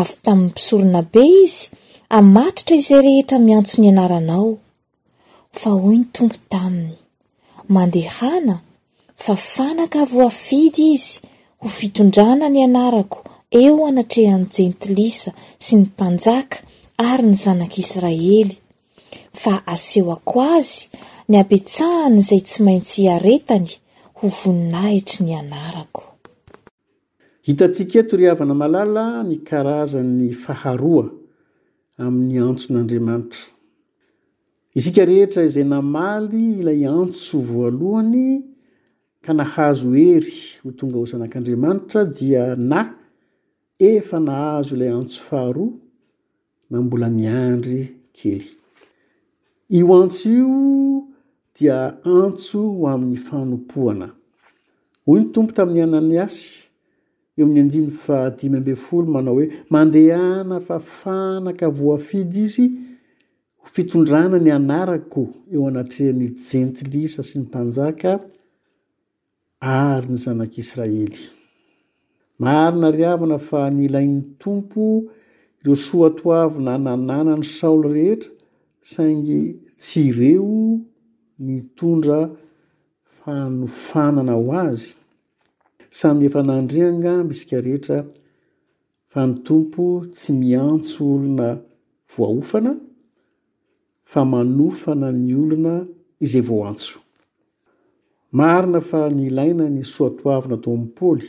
avy 0.00 0.14
tamin'ny 0.24 0.50
mpisorona 0.50 1.00
be 1.12 1.24
izy 1.44 1.62
amatotra 2.18 2.76
izay 2.80 3.02
rehetra 3.08 3.36
miantso 3.46 3.76
ny 3.82 3.88
anaranao 3.92 4.48
fa 5.60 5.70
hoy 5.82 5.96
ny 6.00 6.06
tompo 6.14 6.36
taminy 6.52 6.94
mandehana 7.74 8.54
fa 9.24 9.34
fanaka 9.52 10.00
vo 10.10 10.20
afidy 10.30 10.84
izy 10.96 11.12
ho 11.62 11.68
fitondrana 11.78 12.46
ny 12.54 12.60
anarako 12.68 13.18
eo 13.62 13.80
anatrehany 13.90 14.46
jentilisa 14.56 15.30
sy 15.64 15.72
ny 15.76 15.82
mpanjaka 15.88 16.58
ary 17.10 17.26
ny 17.28 17.34
zanak'israely 17.44 18.44
fa 19.42 19.54
aseo 19.74 20.10
ako 20.16 20.38
azy 20.56 20.78
ny 21.30 21.34
apitsahany 21.42 22.18
izay 22.22 22.42
tsy 22.46 22.58
maintsy 22.66 22.98
iaretany 23.06 23.68
ho 24.18 24.24
voninahitra 24.38 25.20
ny 25.26 25.32
anarako 25.42 26.02
hitatsika 27.46 27.96
eto 28.02 28.14
ry 28.18 28.26
havana 28.30 28.54
malala 28.62 29.04
ny 29.28 29.36
karazan'ny 29.48 30.28
faharoa 30.44 31.06
amin'ny 32.04 32.36
antso 32.48 32.66
n'andriamanitra 32.72 33.44
isika 34.78 35.02
rehetra 35.10 35.40
izay 35.48 35.66
namaly 35.74 36.42
ilay 36.62 36.82
antso 37.00 37.36
voalohany 37.50 38.26
ka 39.24 39.32
nahazo 39.40 39.88
hery 39.98 40.36
ho 40.62 40.68
tonga 40.78 40.96
ho 41.00 41.04
zanak'andriamanitra 41.12 42.00
dia 42.18 42.44
na 42.70 42.80
efa 43.92 44.16
nahazo 44.26 44.70
ilay 44.76 44.92
antso 45.00 45.18
faharoa 45.30 45.74
ma 46.72 46.78
mbola 46.82 47.08
miandry 47.10 47.78
kely 48.16 48.44
io 49.78 49.94
antso 50.02 50.28
io 50.28 51.04
dia 51.58 51.76
antso 52.22 52.60
amin'ny 52.92 53.18
fanompoana 53.28 54.08
hoy 55.06 55.18
ny 55.20 55.26
tompo 55.34 55.52
tamin'ny 55.56 55.82
ananiasy 55.88 56.44
eo 57.36 57.44
amin'ny 57.44 57.60
andinry 57.66 57.94
fa 58.04 58.18
dimy 58.38 58.56
ambe 58.60 58.74
folo 58.86 59.06
manao 59.16 59.34
hoe 59.36 59.46
mandehana 59.74 60.56
fa 60.68 60.76
fanaka 61.00 61.66
voafidy 61.78 62.38
izy 62.46 62.66
fitondrana 63.74 64.36
ny 64.44 64.50
anarako 64.58 65.22
eo 65.54 65.62
anatrehan'ny 65.70 66.28
jentilisa 66.48 67.20
sy 67.28 67.34
ny 67.38 67.42
mpanjaka 67.50 68.10
ary 69.78 70.06
ny 70.12 70.18
zanak'israely 70.24 71.20
maro 72.42 72.76
na 72.80 72.88
ri 72.96 73.02
avana 73.12 73.36
fa 73.48 73.60
ny 73.76 73.84
lain'ny 73.94 74.22
tompo 74.42 74.84
ireo 75.64 75.76
soaatoavina 75.88 76.72
nanana 76.86 77.32
ny 77.40 77.44
saoly 77.58 77.88
rehetra 77.96 78.30
saingy 78.92 79.40
tsy 79.80 80.00
ireo 80.08 80.64
nitondra 81.46 82.20
fanofanana 83.18 84.34
ho 84.40 84.46
azy 84.66 84.86
samy 85.98 86.22
efa 86.28 86.40
nandriangamby 86.48 87.32
isika 87.36 87.56
rehetra 87.66 87.98
fa 89.12 89.20
ny 89.28 89.32
tompo 89.46 89.84
tsy 90.16 90.30
miantso 90.42 90.98
olona 91.14 91.48
voaofana 92.14 92.72
fa 94.10 94.20
manofana 94.32 95.08
ny 95.24 95.30
olona 95.42 95.74
izay 96.24 96.44
vo 96.48 96.56
antso 96.70 96.96
marina 98.38 98.80
fa 98.90 99.00
ny 99.16 99.20
ilaina 99.30 99.64
ny 99.76 99.82
soaatoavina 99.94 100.56
do 100.64 100.68
ampaoly 100.78 101.26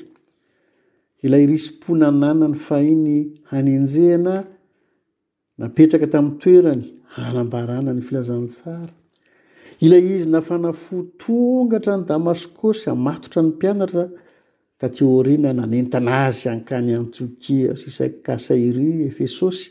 ilay 1.23 1.45
ryspona 1.47 2.07
nanany 2.21 2.57
fahiny 2.67 3.17
hanenjehana 3.51 4.35
napetraka 5.61 6.07
tamin'ny 6.13 6.39
toerany 6.43 6.85
hanambarana 7.15 7.91
ny 7.95 8.01
filazantsara 8.07 8.89
ilay 9.85 10.03
izy 10.15 10.27
nafanafo 10.35 10.95
tongatra 11.21 11.93
ny 11.99 12.03
damaskosy 12.11 12.83
amatotra 12.95 13.39
ny 13.43 13.49
mpianatra 13.53 14.03
ta 14.79 14.87
tiorina 14.95 15.49
nanentana 15.59 16.11
azy 16.27 16.45
ankany 16.53 16.89
antiokia 16.99 17.71
sisai 17.81 18.11
kasairy 18.25 18.89
efesosy 19.09 19.61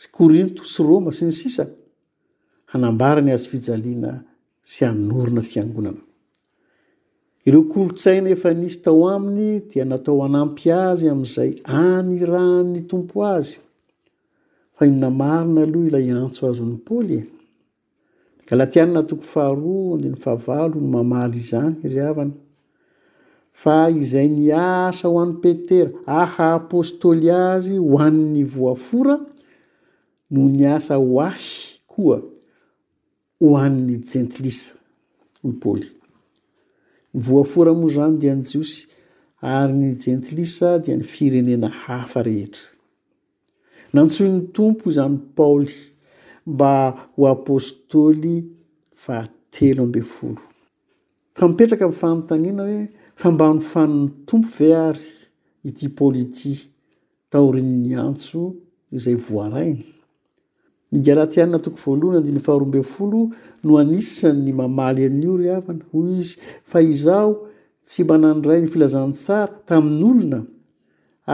sy 0.00 0.06
korinto 0.16 0.62
sy 0.72 0.80
roma 0.88 1.10
sy 1.16 1.22
ny 1.28 1.34
sisa 1.40 1.64
hanambarany 2.72 3.30
azy 3.34 3.46
fijaliana 3.52 4.10
sy 4.72 4.80
anorona 4.90 5.42
fiangonana 5.50 6.02
ireo 7.48 7.62
korotsaina 7.72 8.28
efa 8.34 8.50
nisy 8.60 8.78
tao 8.84 9.02
aminy 9.14 9.50
dia 9.68 9.84
natao 9.90 10.20
anampy 10.26 10.66
azy 10.86 11.06
am'izay 11.14 11.52
anyraa'ny 11.86 12.74
tompo 12.90 13.18
azy 13.36 13.52
fa 14.76 14.82
imina 14.88 15.08
marina 15.10 15.62
aloha 15.62 15.88
ila 15.88 16.00
antso 16.26 16.42
azo 16.50 16.64
ny 16.70 16.76
paoly 16.88 17.18
kalatianina 18.48 19.00
toko 19.08 19.24
faharoa 19.34 19.92
andeny 19.94 20.16
fahavalo 20.24 20.76
no 20.80 20.88
mamaly 20.94 21.38
izany 21.44 21.74
iryavana 21.86 22.34
fa 23.62 23.76
izay 24.00 24.28
niasa 24.38 25.04
ho 25.12 25.16
any 25.24 25.34
petera 25.42 25.90
aha 26.20 26.46
apôstôly 26.60 27.26
azy 27.48 27.74
ho 27.86 27.92
annn'ny 28.06 28.44
voafora 28.56 29.14
noho 30.32 30.48
niasa 30.58 30.94
hoahy 31.08 31.48
koa 31.92 32.16
hoann'ny 33.50 33.94
jentlis 34.10 34.60
ny 35.44 35.54
paoly 35.62 35.88
nyvoafora 37.16 37.72
moa 37.80 37.90
izany 37.90 38.14
dia 38.20 38.34
ny 38.38 38.44
jiosy 38.50 38.86
ary 39.56 39.74
ny 39.74 39.90
jentilisa 40.02 40.68
dia 40.84 40.94
ny 40.96 41.04
firenena 41.14 41.68
hafa 41.84 42.20
rehetra 42.28 42.66
nantsoi 43.96 44.28
ny 44.34 44.40
tompo 44.54 44.84
izany 44.92 45.16
paoly 45.36 45.74
mba 46.54 46.72
ho 47.14 47.22
apôstôly 47.34 48.34
fa 49.04 49.16
telo 49.54 49.82
ambe 49.88 50.02
folo 50.14 50.42
fa 51.38 51.44
mipetraka 51.50 51.84
nfanontaniana 51.92 52.62
hoe 52.70 52.80
fambany 53.22 53.58
fani'ny 53.70 54.04
tompo 54.28 54.48
ve 54.58 54.68
ary 54.88 55.06
ity 55.68 55.86
paoly 55.98 56.20
ity 56.26 56.52
taorin''ny 57.32 57.88
antso 58.06 58.40
izay 58.96 59.18
voarainy 59.26 59.84
ngalatianina 60.94 61.58
toko 61.62 61.76
voaloana 61.84 62.40
fahroabefoo 62.46 63.24
no 63.64 63.72
anisan'ny 63.82 64.52
mamaly 64.60 65.02
an'io 65.10 65.32
ryavana 65.40 65.84
hoy 65.90 66.10
izy 66.20 66.34
fa 66.70 66.78
izaho 66.94 67.32
tsy 67.88 68.00
mba 68.04 68.16
nandray 68.24 68.58
ny 68.62 68.68
filazantsara 68.74 69.52
tamin'n'olona 69.68 70.40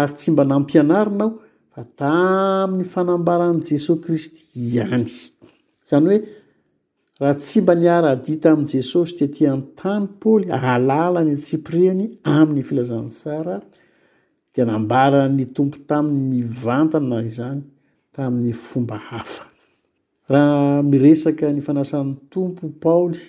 ary 0.00 0.12
tsy 0.18 0.28
mba 0.32 0.42
nampianarinao 0.50 1.28
fa 1.72 1.80
tamin'ny 2.00 2.84
fanambaran' 2.94 3.61
jesosy 3.68 4.00
kristy 4.04 4.40
ihany 4.76 5.11
zany 5.88 6.07
hoe 6.11 6.18
raha 7.20 7.36
tsy 7.44 7.59
mba 7.64 7.72
niaradita 7.80 8.48
ami' 8.52 8.70
jesosy 8.74 9.12
titi 9.18 9.42
ntanypaoly 9.61 10.46
alala 10.72 11.20
ny 11.28 11.34
tsipriny 11.44 12.00
amin'ny 12.36 12.62
filazansara 12.68 13.57
di 14.52 14.61
nambarany 14.72 15.42
tompo 15.57 15.76
tami'ny 15.90 16.20
mivantaa 16.32 17.22
izany 17.30 17.62
tamin'ny 18.17 18.53
fomba 18.53 18.97
hafa 19.11 19.45
raha 20.33 20.83
miresaka 20.83 21.53
ny 21.53 21.61
fanasan'ny 21.67 22.12
tompo 22.33 22.64
paoly 22.85 23.21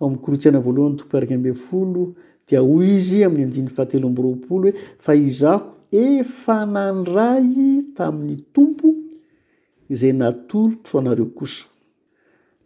ao 0.00 0.06
amin'ny 0.06 0.22
korotsiana 0.24 0.58
voalohan'ny 0.66 0.98
topoiarakbe 1.02 1.52
folo 1.66 2.02
dia 2.48 2.60
hoy 2.68 2.86
izy 2.98 3.20
amin'ny 3.28 3.46
ndin 3.52 3.68
fahatelombroapolo 3.76 4.66
hoe 4.72 4.74
fa 5.04 5.12
iz 5.28 5.40
aho 5.52 5.66
efa 6.10 6.56
nandray 6.74 7.46
tamin'ny 7.98 8.36
tompo 8.54 8.86
izay 9.94 10.12
natolotro 10.22 10.94
anareo 11.02 11.28
kosa 11.38 11.64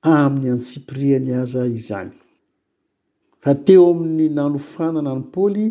amin'ny 0.00 0.48
antsipiriany 0.56 1.30
aza 1.42 1.62
izany 1.78 2.10
fa 3.44 3.52
teo 3.64 3.84
amin'ny 3.92 4.26
nanofanana 4.38 5.12
ny 5.18 5.24
paoly 5.32 5.66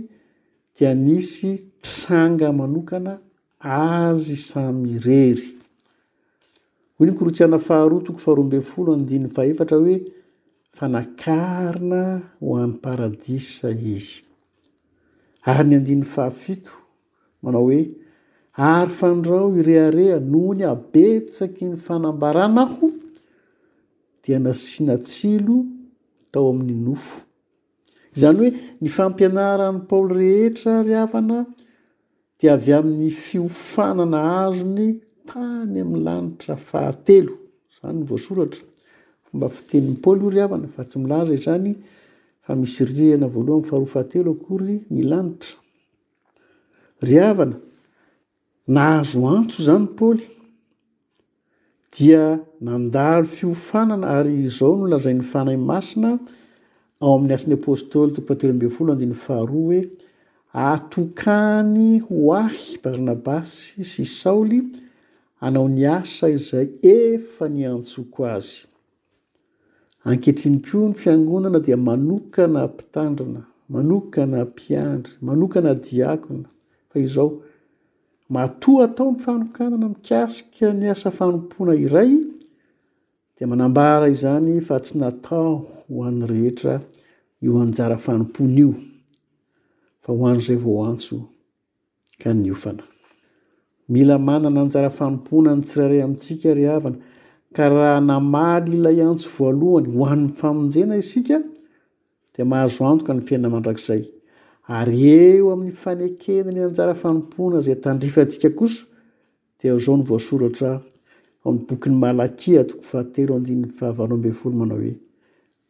dia 0.78 0.92
nisy 1.06 1.52
tranga 1.86 2.48
manokana 2.60 3.14
azy 3.58 4.38
samy 4.50 4.94
rery 5.08 5.48
hoy 6.96 7.08
ny 7.10 7.14
korotsiana 7.18 7.58
faharoatoko 7.68 8.20
faharoambe 8.26 8.60
folo 8.72 8.90
andininny 8.98 9.30
faefatra 9.38 9.76
hoe 9.82 9.98
fanakarina 10.78 12.02
ho 12.44 12.52
any 12.64 12.76
paradisa 12.86 13.68
izy 13.96 14.20
ary 15.50 15.66
ny 15.70 15.76
andin'ny 15.80 16.06
fahafito 16.14 16.74
manao 17.44 17.66
hoe 17.70 17.82
ary 18.58 18.90
fandrao 18.90 19.54
irehareha 19.60 20.20
noho 20.20 20.54
ny 20.56 20.64
abetsaky 20.64 21.66
ny 21.68 21.76
fanambarana 21.76 22.64
ho 22.74 22.92
dia 24.24 24.40
nasiana 24.40 24.96
tsilo 24.98 25.66
tao 26.32 26.50
amin'ny 26.50 26.80
nofo 26.88 27.22
zany 28.20 28.38
hoe 28.40 28.52
ny 28.82 28.88
fampianaran'ny 28.90 29.84
paoly 29.90 30.14
rehetra 30.20 30.74
ryavana 30.88 31.38
de 32.40 32.48
avy 32.52 32.74
amin'ny 32.74 33.10
fiofanana 33.12 34.20
azony 34.48 34.88
tany 35.28 35.76
am'y 35.84 36.00
lanitra 36.00 36.56
fahatelo 36.56 37.34
zany 37.76 37.98
n 38.02 38.06
voasoratra 38.08 38.64
omba 39.36 39.48
fitennypaoly 39.52 40.26
io 40.40 40.48
ratsy 40.48 40.98
as 41.52 41.66
y 44.90 44.92
lanitra 45.04 45.56
ryavana 47.04 47.56
nahazo 48.68 49.22
antso 49.30 49.62
zany 49.64 49.88
paoly 49.98 50.26
dia 51.94 52.40
nandalo 52.62 53.26
fiofanana 53.36 54.08
ary 54.18 54.34
izao 54.48 54.74
no 54.80 54.86
lazain'ny 54.92 55.26
fanay 55.32 55.58
masina 55.70 56.10
ao 57.04 57.12
amin'ny 57.16 57.36
asin'ny 57.38 57.56
apôstoly 57.62 58.10
tokofatoeryam-be 58.16 58.68
folo 58.76 58.90
andiny 58.96 59.16
faharoa 59.26 59.70
hoe 59.70 59.80
atokahany 60.70 61.92
hoahy 62.08 62.66
barnabasy 62.84 63.86
sy 63.94 64.04
saoly 64.20 64.60
anao 65.46 65.68
ny 65.76 65.84
asa 65.98 66.26
izay 66.38 66.68
efa 66.98 67.46
ny 67.54 67.62
antsoko 67.74 68.20
azy 68.36 68.54
ankehtrinym-po 70.10 70.80
ny 70.88 70.94
fiangonana 71.02 71.60
dia 71.66 71.78
manokana 71.90 72.62
mpitandrina 72.68 73.42
manokana 73.74 74.40
mpiandry 74.52 75.14
manokana 75.28 75.72
diakona 75.86 76.48
fa 76.90 76.98
izao 77.08 77.30
matoa 78.30 78.86
atao 78.86 79.12
ny 79.12 79.20
fanokanana 79.20 79.90
mikasika 79.90 80.74
ny 80.74 80.90
asa 80.92 81.12
fanompoana 81.12 81.76
iray 81.86 82.10
dia 83.38 83.48
manambara 83.48 84.10
izany 84.10 84.62
fa 84.62 84.80
tsy 84.80 84.98
natao 85.00 85.54
ho 85.88 86.04
an'ny 86.08 86.26
rehetra 86.32 86.76
io 87.44 87.60
anjara 87.64 87.98
fanompona 88.06 88.56
io 88.62 88.72
fa 90.04 90.12
hoan''izay 90.18 90.58
vao 90.64 90.78
antso 90.90 91.16
ka 92.22 92.34
ny 92.34 92.50
ofana 92.56 92.84
mila 93.92 94.16
manana 94.28 94.64
njara 94.66 94.90
fanompoana 94.98 95.54
ny 95.56 95.62
tsirairay 95.70 96.02
amintsika 96.04 96.54
ryhavana 96.58 96.98
ka 97.56 97.70
raha 97.76 98.00
namaly 98.10 98.74
ilay 98.78 99.00
antso 99.10 99.28
voalohany 99.38 99.86
ho 99.98 100.06
an 100.14 100.20
ny 100.26 100.34
famonjena 100.40 100.98
isika 101.04 101.38
dia 102.34 102.46
mahazo 102.52 102.82
anto 102.90 103.06
ka 103.06 103.14
ny 103.14 103.22
fieinana 103.28 103.50
mandrakizay 103.56 104.02
ary 104.68 105.02
eo 105.10 105.52
amin'ny 105.54 105.74
fanekena 105.76 106.52
ny 106.52 106.62
anjara 106.66 106.94
fampoana 106.96 107.60
zay 107.62 107.76
tandrifantsika 107.76 108.50
kosa 108.60 108.84
dia 109.60 109.78
zao 109.78 109.98
ny 109.98 110.04
voasoratra 110.04 110.82
mi'y 111.46 111.66
bokyny 111.68 111.96
malakia 111.96 112.64
toko 112.64 112.82
fahteoahaoamben 112.82 114.34
folo 114.34 114.56
manao 114.60 114.78
hoe 114.80 114.96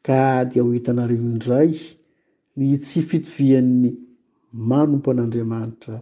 ka 0.05 0.43
di 0.45 0.59
ho 0.59 0.71
hitanareo 0.71 1.17
indray 1.17 1.71
ny 2.57 2.77
tsy 2.77 3.01
fitovian'ny 3.01 3.89
manompo 4.51 5.11
an'andriamanitra 5.11 5.97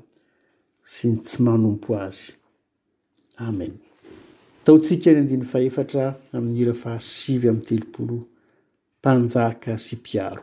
sy 0.83 1.07
ny 1.11 1.17
tsy 1.17 1.41
manompo 1.43 1.95
azy 1.97 2.33
amen 3.37 3.73
tosika 4.63 5.09
aefatra 5.59 6.13
amnyira 6.33 6.73
fahasivy 6.73 7.47
am'ny 7.49 7.65
telopolo 7.67 8.17
mpanjaka 8.99 9.77
sy 9.77 9.95
mpiaro 9.97 10.41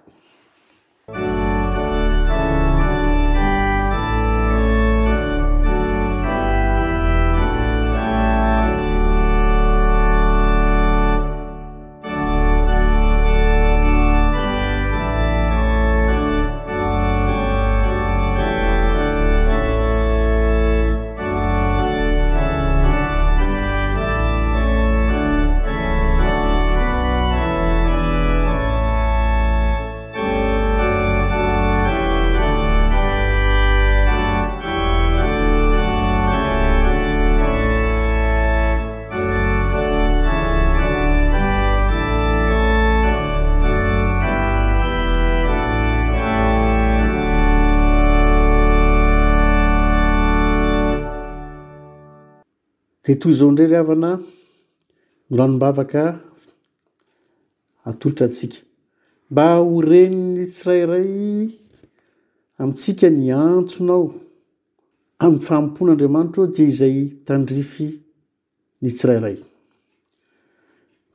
etoy 53.10 53.32
izao 53.32 53.48
indra 53.50 53.66
ry 53.70 53.78
avana 53.82 54.10
noranom-bavaka 55.30 56.02
atolotra 57.90 58.24
atsika 58.28 58.58
mba 59.30 59.46
horeni 59.68 60.20
ny 60.34 60.44
tsirairay 60.54 61.12
amintsika 62.60 63.08
ny 63.16 63.26
antsonao 63.44 64.04
amin'ny 65.22 65.44
famompoana 65.46 65.90
andriamanitra 65.94 66.44
dia 66.54 66.66
izay 66.72 66.96
tandrify 67.26 67.88
ny 68.82 68.88
tsirairay 68.96 69.38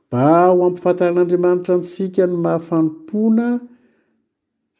mba 0.08 0.24
ho 0.52 0.58
ampifahantaran'andriamanitra 0.68 1.72
antsika 1.78 2.22
ny 2.30 2.36
mahafanompoana 2.46 3.46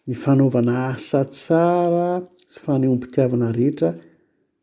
ny 0.07 0.15
fanaovana 0.23 0.73
asa 0.93 1.21
tsara 1.35 2.07
sy 2.53 2.59
faneo 2.65 2.93
mpitiavana 2.97 3.47
rehetra 3.57 3.91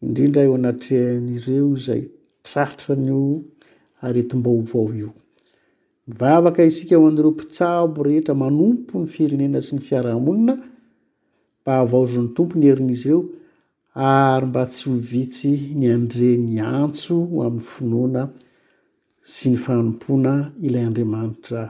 indrindra 0.03 0.41
eo 0.47 0.53
anatreein'ireo 0.59 1.69
zay 1.85 2.03
tratranyio 2.43 3.19
aretim-baovao 4.05 4.87
io 5.01 5.11
mivavaka 6.07 6.61
isika 6.69 6.95
ho 6.99 7.05
an'ireo 7.09 7.31
mpitsabo 7.35 7.99
rehetra 8.07 8.33
manompo 8.43 8.93
ny 9.01 9.07
firenena 9.13 9.59
sy 9.65 9.71
ny 9.75 9.81
fiarahamonina 9.87 10.53
mba 11.61 11.71
avao 11.83 12.05
zo 12.11 12.21
ny 12.23 12.31
tompo 12.35 12.55
ny 12.59 12.65
herin'izy 12.69 13.07
ireo 13.09 13.21
ary 14.13 14.47
mba 14.51 14.63
tsy 14.71 14.83
ho 14.89 14.95
vitsy 15.11 15.51
ny 15.79 15.85
andreny 15.97 16.49
antso 16.79 17.13
amin'ny 17.45 17.67
finoana 17.73 18.23
sy 19.33 19.45
ny 19.53 19.57
fahnompoana 19.65 20.33
ilay 20.67 20.83
andriamanitra 20.89 21.61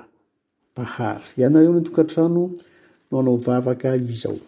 mpahary 0.72 1.28
ianareo 1.42 1.72
no 1.76 1.82
tokantrano 1.88 2.44
no 3.10 3.14
hanao 3.18 3.36
vavaka 3.46 3.88
izao 4.14 4.40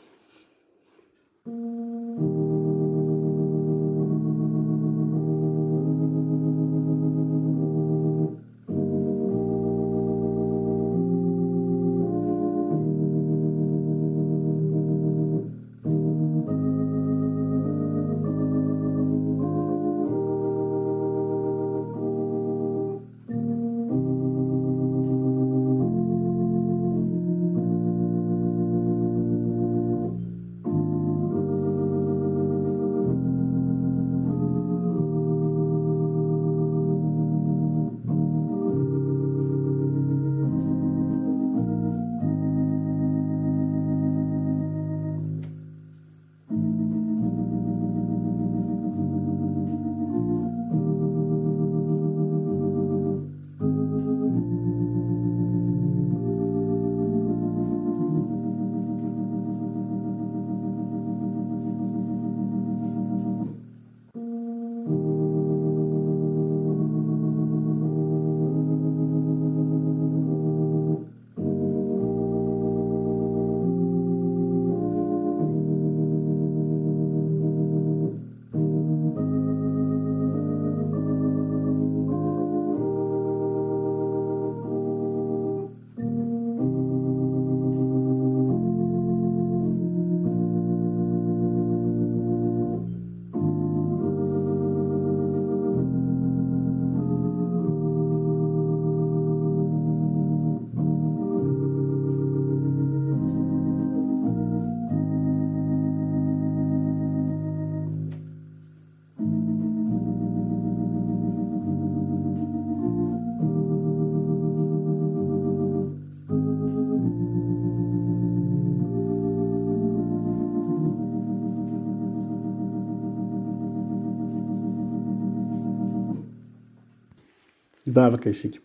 vavaka 127.95 128.29
isika 128.35 128.59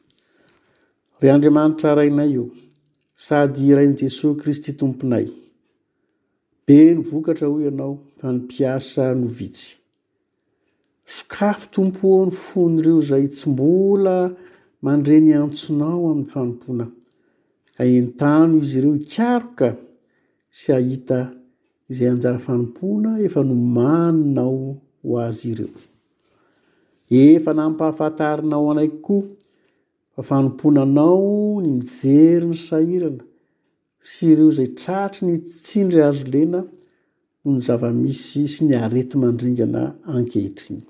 re 1.23 1.29
andriamanitra 1.35 1.91
rainay 1.99 2.33
eo 2.39 2.47
sady 3.27 3.61
irain'i 3.71 3.97
jesosy 4.03 4.39
kristy 4.43 4.71
tomponay 4.81 5.27
be 6.67 6.77
ny 6.95 7.01
vokatra 7.11 7.47
hoy 7.53 7.63
ianao 7.69 7.95
fa 8.19 8.27
ni 8.33 8.41
piasa 8.53 9.03
no 9.21 9.27
vitsy 9.39 9.69
sokafo 11.17 11.67
tompo 11.75 12.05
ao 12.17 12.25
ny 12.29 12.33
fony 12.47 12.75
ireo 12.83 13.01
zay 13.11 13.27
tsy 13.37 13.47
mbola 13.53 14.17
mandreny 14.85 15.31
antsonao 15.45 16.03
amin'ny 16.11 16.31
fanompoana 16.35 16.87
aentano 17.83 18.55
izy 18.63 18.79
ireo 18.81 18.95
ikaroka 19.05 19.69
sy 20.59 20.69
ahita 20.79 21.19
izay 21.91 22.09
anjara 22.13 22.39
fanompoana 22.47 23.11
efa 23.27 23.41
no 23.49 23.55
maninao 23.77 24.61
ho 25.05 25.13
azy 25.27 25.47
ireo 25.53 25.71
efa 27.11 27.55
na 27.55 27.71
mpahafantarinao 27.71 28.71
anayko 28.71 29.01
koa 29.03 29.27
fa 30.15 30.23
fanomponanao 30.29 31.59
ny 31.63 31.69
mijery 31.83 32.47
ny 32.51 32.57
sahirana 32.69 33.25
sy 34.09 34.21
ireo 34.33 34.51
zay 34.57 34.71
tratry 34.83 35.23
ny 35.29 35.35
tsindry 35.65 36.01
azo 36.09 36.27
lena 36.35 36.61
noho 37.43 37.51
ny 37.57 37.61
zava-misy 37.67 38.43
sy 38.55 38.61
niarety 38.69 39.15
mandringana 39.23 39.83
ankehitriny 40.15 40.81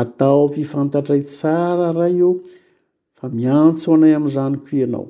atao 0.00 0.42
fifantatray 0.54 1.22
tsara 1.30 1.88
ray 1.98 2.16
eo 2.22 2.30
fa 3.16 3.24
miantso 3.38 3.86
anay 3.96 4.14
ami'zany 4.18 4.56
koiianao 4.66 5.06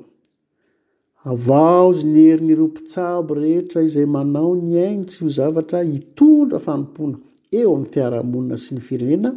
avao 1.31 1.87
zy 1.97 2.05
ny 2.13 2.17
herin'ireo 2.29 2.67
mpitsabo 2.71 3.31
rehetra 3.43 3.79
izay 3.87 4.07
manao 4.15 4.51
ny 4.65 4.73
ainy 4.87 5.03
tsy 5.09 5.19
ho 5.23 5.29
zavatra 5.39 5.79
hitondra 5.91 6.57
fanompona 6.65 7.17
eo 7.59 7.69
amin'ny 7.75 7.91
tiaramonina 7.93 8.57
sy 8.63 8.69
ny 8.79 8.81
firenena 8.87 9.31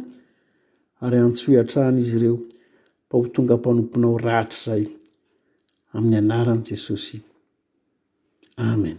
ary 1.05 1.17
antsohiantrahana 1.25 1.99
izy 2.03 2.15
ireo 2.17 2.35
mba 3.07 3.13
ho 3.19 3.25
tonga 3.33 3.53
ampanomponao 3.57 4.15
rahatra 4.27 4.57
izay 4.61 4.85
amin'ny 5.97 6.17
anaran' 6.21 6.65
jesosy 6.69 7.17
amen 8.71 8.97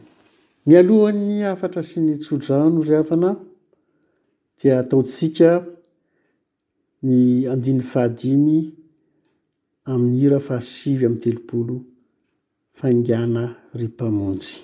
ny 0.67 0.73
alohany 0.81 1.29
afatra 1.55 1.83
sy 1.89 1.99
ny 2.01 2.13
tsodrano 2.23 2.79
ry 2.87 2.95
havana 2.99 3.31
dia 4.59 4.75
ataotsika 4.83 5.49
ny 7.07 7.17
andiny 7.53 7.83
fahadimy 7.93 8.59
amin'ny 9.91 10.17
hira 10.21 10.39
fa 10.47 10.53
hasivy 10.59 11.03
amin'ny 11.07 11.23
telopolo 11.25 11.75
fangana 12.79 13.43
ry 13.79 13.87
mpamonjy 13.95 14.55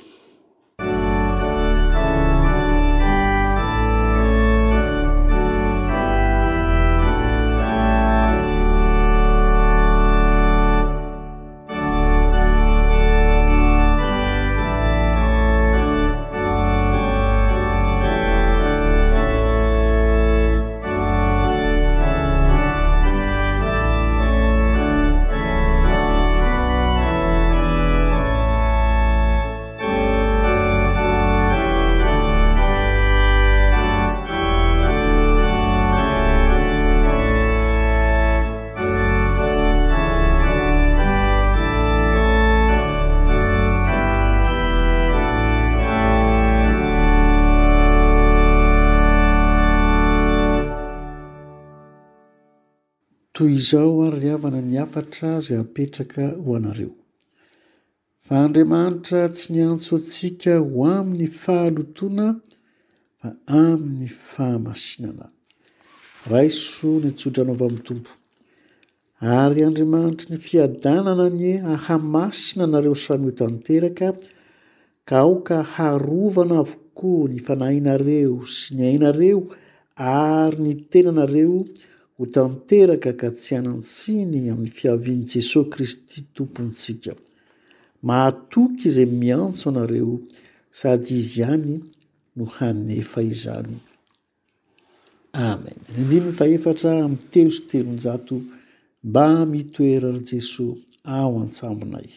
toy 53.39 53.55
izao 53.55 53.97
aryryavana 54.07 54.61
ny 54.68 54.76
afatra 54.84 55.28
zay 55.47 55.59
apetraka 55.64 56.24
ho 56.45 56.51
anareo 56.59 56.93
fa 58.26 58.34
andriamanitra 58.45 59.20
tsy 59.36 59.47
ny 59.55 59.61
antso 59.68 59.93
atsika 60.01 60.55
ho 60.70 60.78
amin'ny 60.97 61.26
fahalotoana 61.43 62.26
fa 63.20 63.28
amin'ny 63.68 64.09
fahamasinana 64.30 65.26
raiso 66.32 66.91
ny 67.03 67.11
tsodranao 67.18 67.55
avy 67.59 67.64
ami'ny 67.66 67.82
tompo 67.91 68.11
ary 69.41 69.61
andriamanitra 69.68 70.26
ny 70.34 70.39
fiadanana 70.47 71.26
nye 71.41 71.53
ahamasina 71.74 72.62
anareo 72.66 72.97
samiho 73.07 73.32
tanteraka 73.41 74.09
ka 75.09 75.16
aoka 75.24 75.57
harovana 75.76 76.57
avokoa 76.64 77.26
ny 77.32 77.39
fanainareo 77.49 78.36
sy 78.57 78.66
ny 78.74 78.82
ainareo 78.93 79.41
ary 80.14 80.59
ny 80.66 80.74
tenanareo 80.93 81.59
ho 82.19 82.25
tanteraka 82.35 83.11
ka 83.21 83.29
tsy 83.39 83.53
anantsiny 83.59 84.41
amin'ny 84.53 84.73
fiavian' 84.79 85.25
jesosy 85.33 85.69
kristy 85.73 86.19
tompontsika 86.35 87.12
mahatoky 88.09 88.85
izay 88.91 89.09
miantso 89.23 89.64
anareo 89.71 90.14
sady 90.79 91.11
izy 91.21 91.39
ihany 91.43 91.75
no 92.37 92.45
hanefa 92.57 93.21
izany 93.33 93.75
amen 95.51 95.79
andiny 95.97 96.25
ny 96.29 96.35
fa 96.39 96.45
efatra 96.57 96.91
mi 97.11 97.19
telo 97.33 97.51
sotelonjato 97.57 98.37
mba 99.09 99.27
mitoerany 99.53 100.21
jesosy 100.31 100.79
ao 101.16 101.33
an-tsambonai 101.43 102.11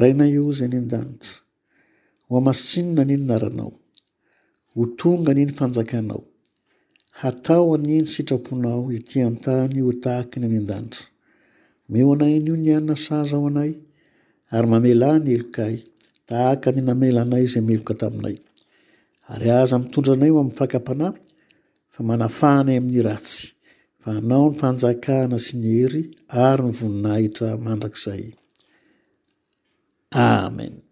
rainay 0.00 0.30
io 0.36 0.46
zay 0.58 0.66
ny 0.70 0.78
andanitra 0.82 1.34
hoamasinna 2.28 3.02
ny 3.06 3.14
ny 3.18 3.24
naranao 3.28 3.70
ho 4.74 4.80
tonga 5.00 5.30
any 5.34 5.44
ny 5.46 5.52
fanjakanao 5.58 6.20
hatao 7.20 7.68
any 7.76 7.86
ny 8.02 8.06
sitraponao 8.14 8.82
itian-tany 8.98 9.78
otaakanyydnira 9.90 10.78
eonayn'io 12.00 12.54
nianna 12.64 12.94
saza 13.06 13.36
o 13.38 13.46
anay 13.50 13.70
ary 14.56 14.94
eyaiondranay 19.54 20.32
amyfkapna 20.42 21.06
fa 21.94 22.00
manafanay 22.08 22.76
amin'y 22.80 23.02
ratsy 23.08 23.40
a 24.08 24.16
aaony 24.16 24.54
fanjakaana 24.60 25.36
sy 25.46 25.52
ny 25.62 25.66
ey 25.84 26.04
ayniahi 26.42 28.32
amen 30.14 30.82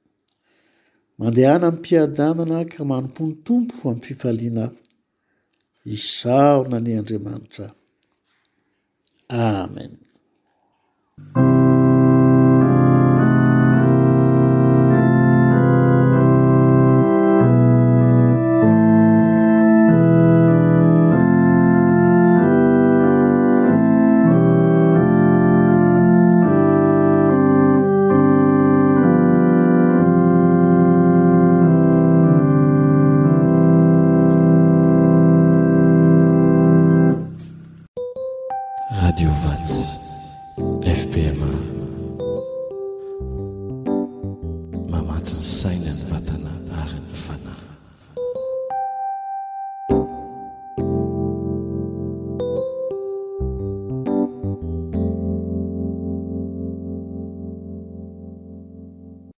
mandehana 1.19 1.67
amin' 1.69 1.81
mpiadanana 1.81 2.59
ka 2.73 2.83
manompony 2.91 3.35
tompo 3.47 3.77
am'ny 3.91 4.03
fifalianah 4.07 4.71
isaonany 5.97 6.93
andriamanitra 6.99 7.67
amen 9.55 9.93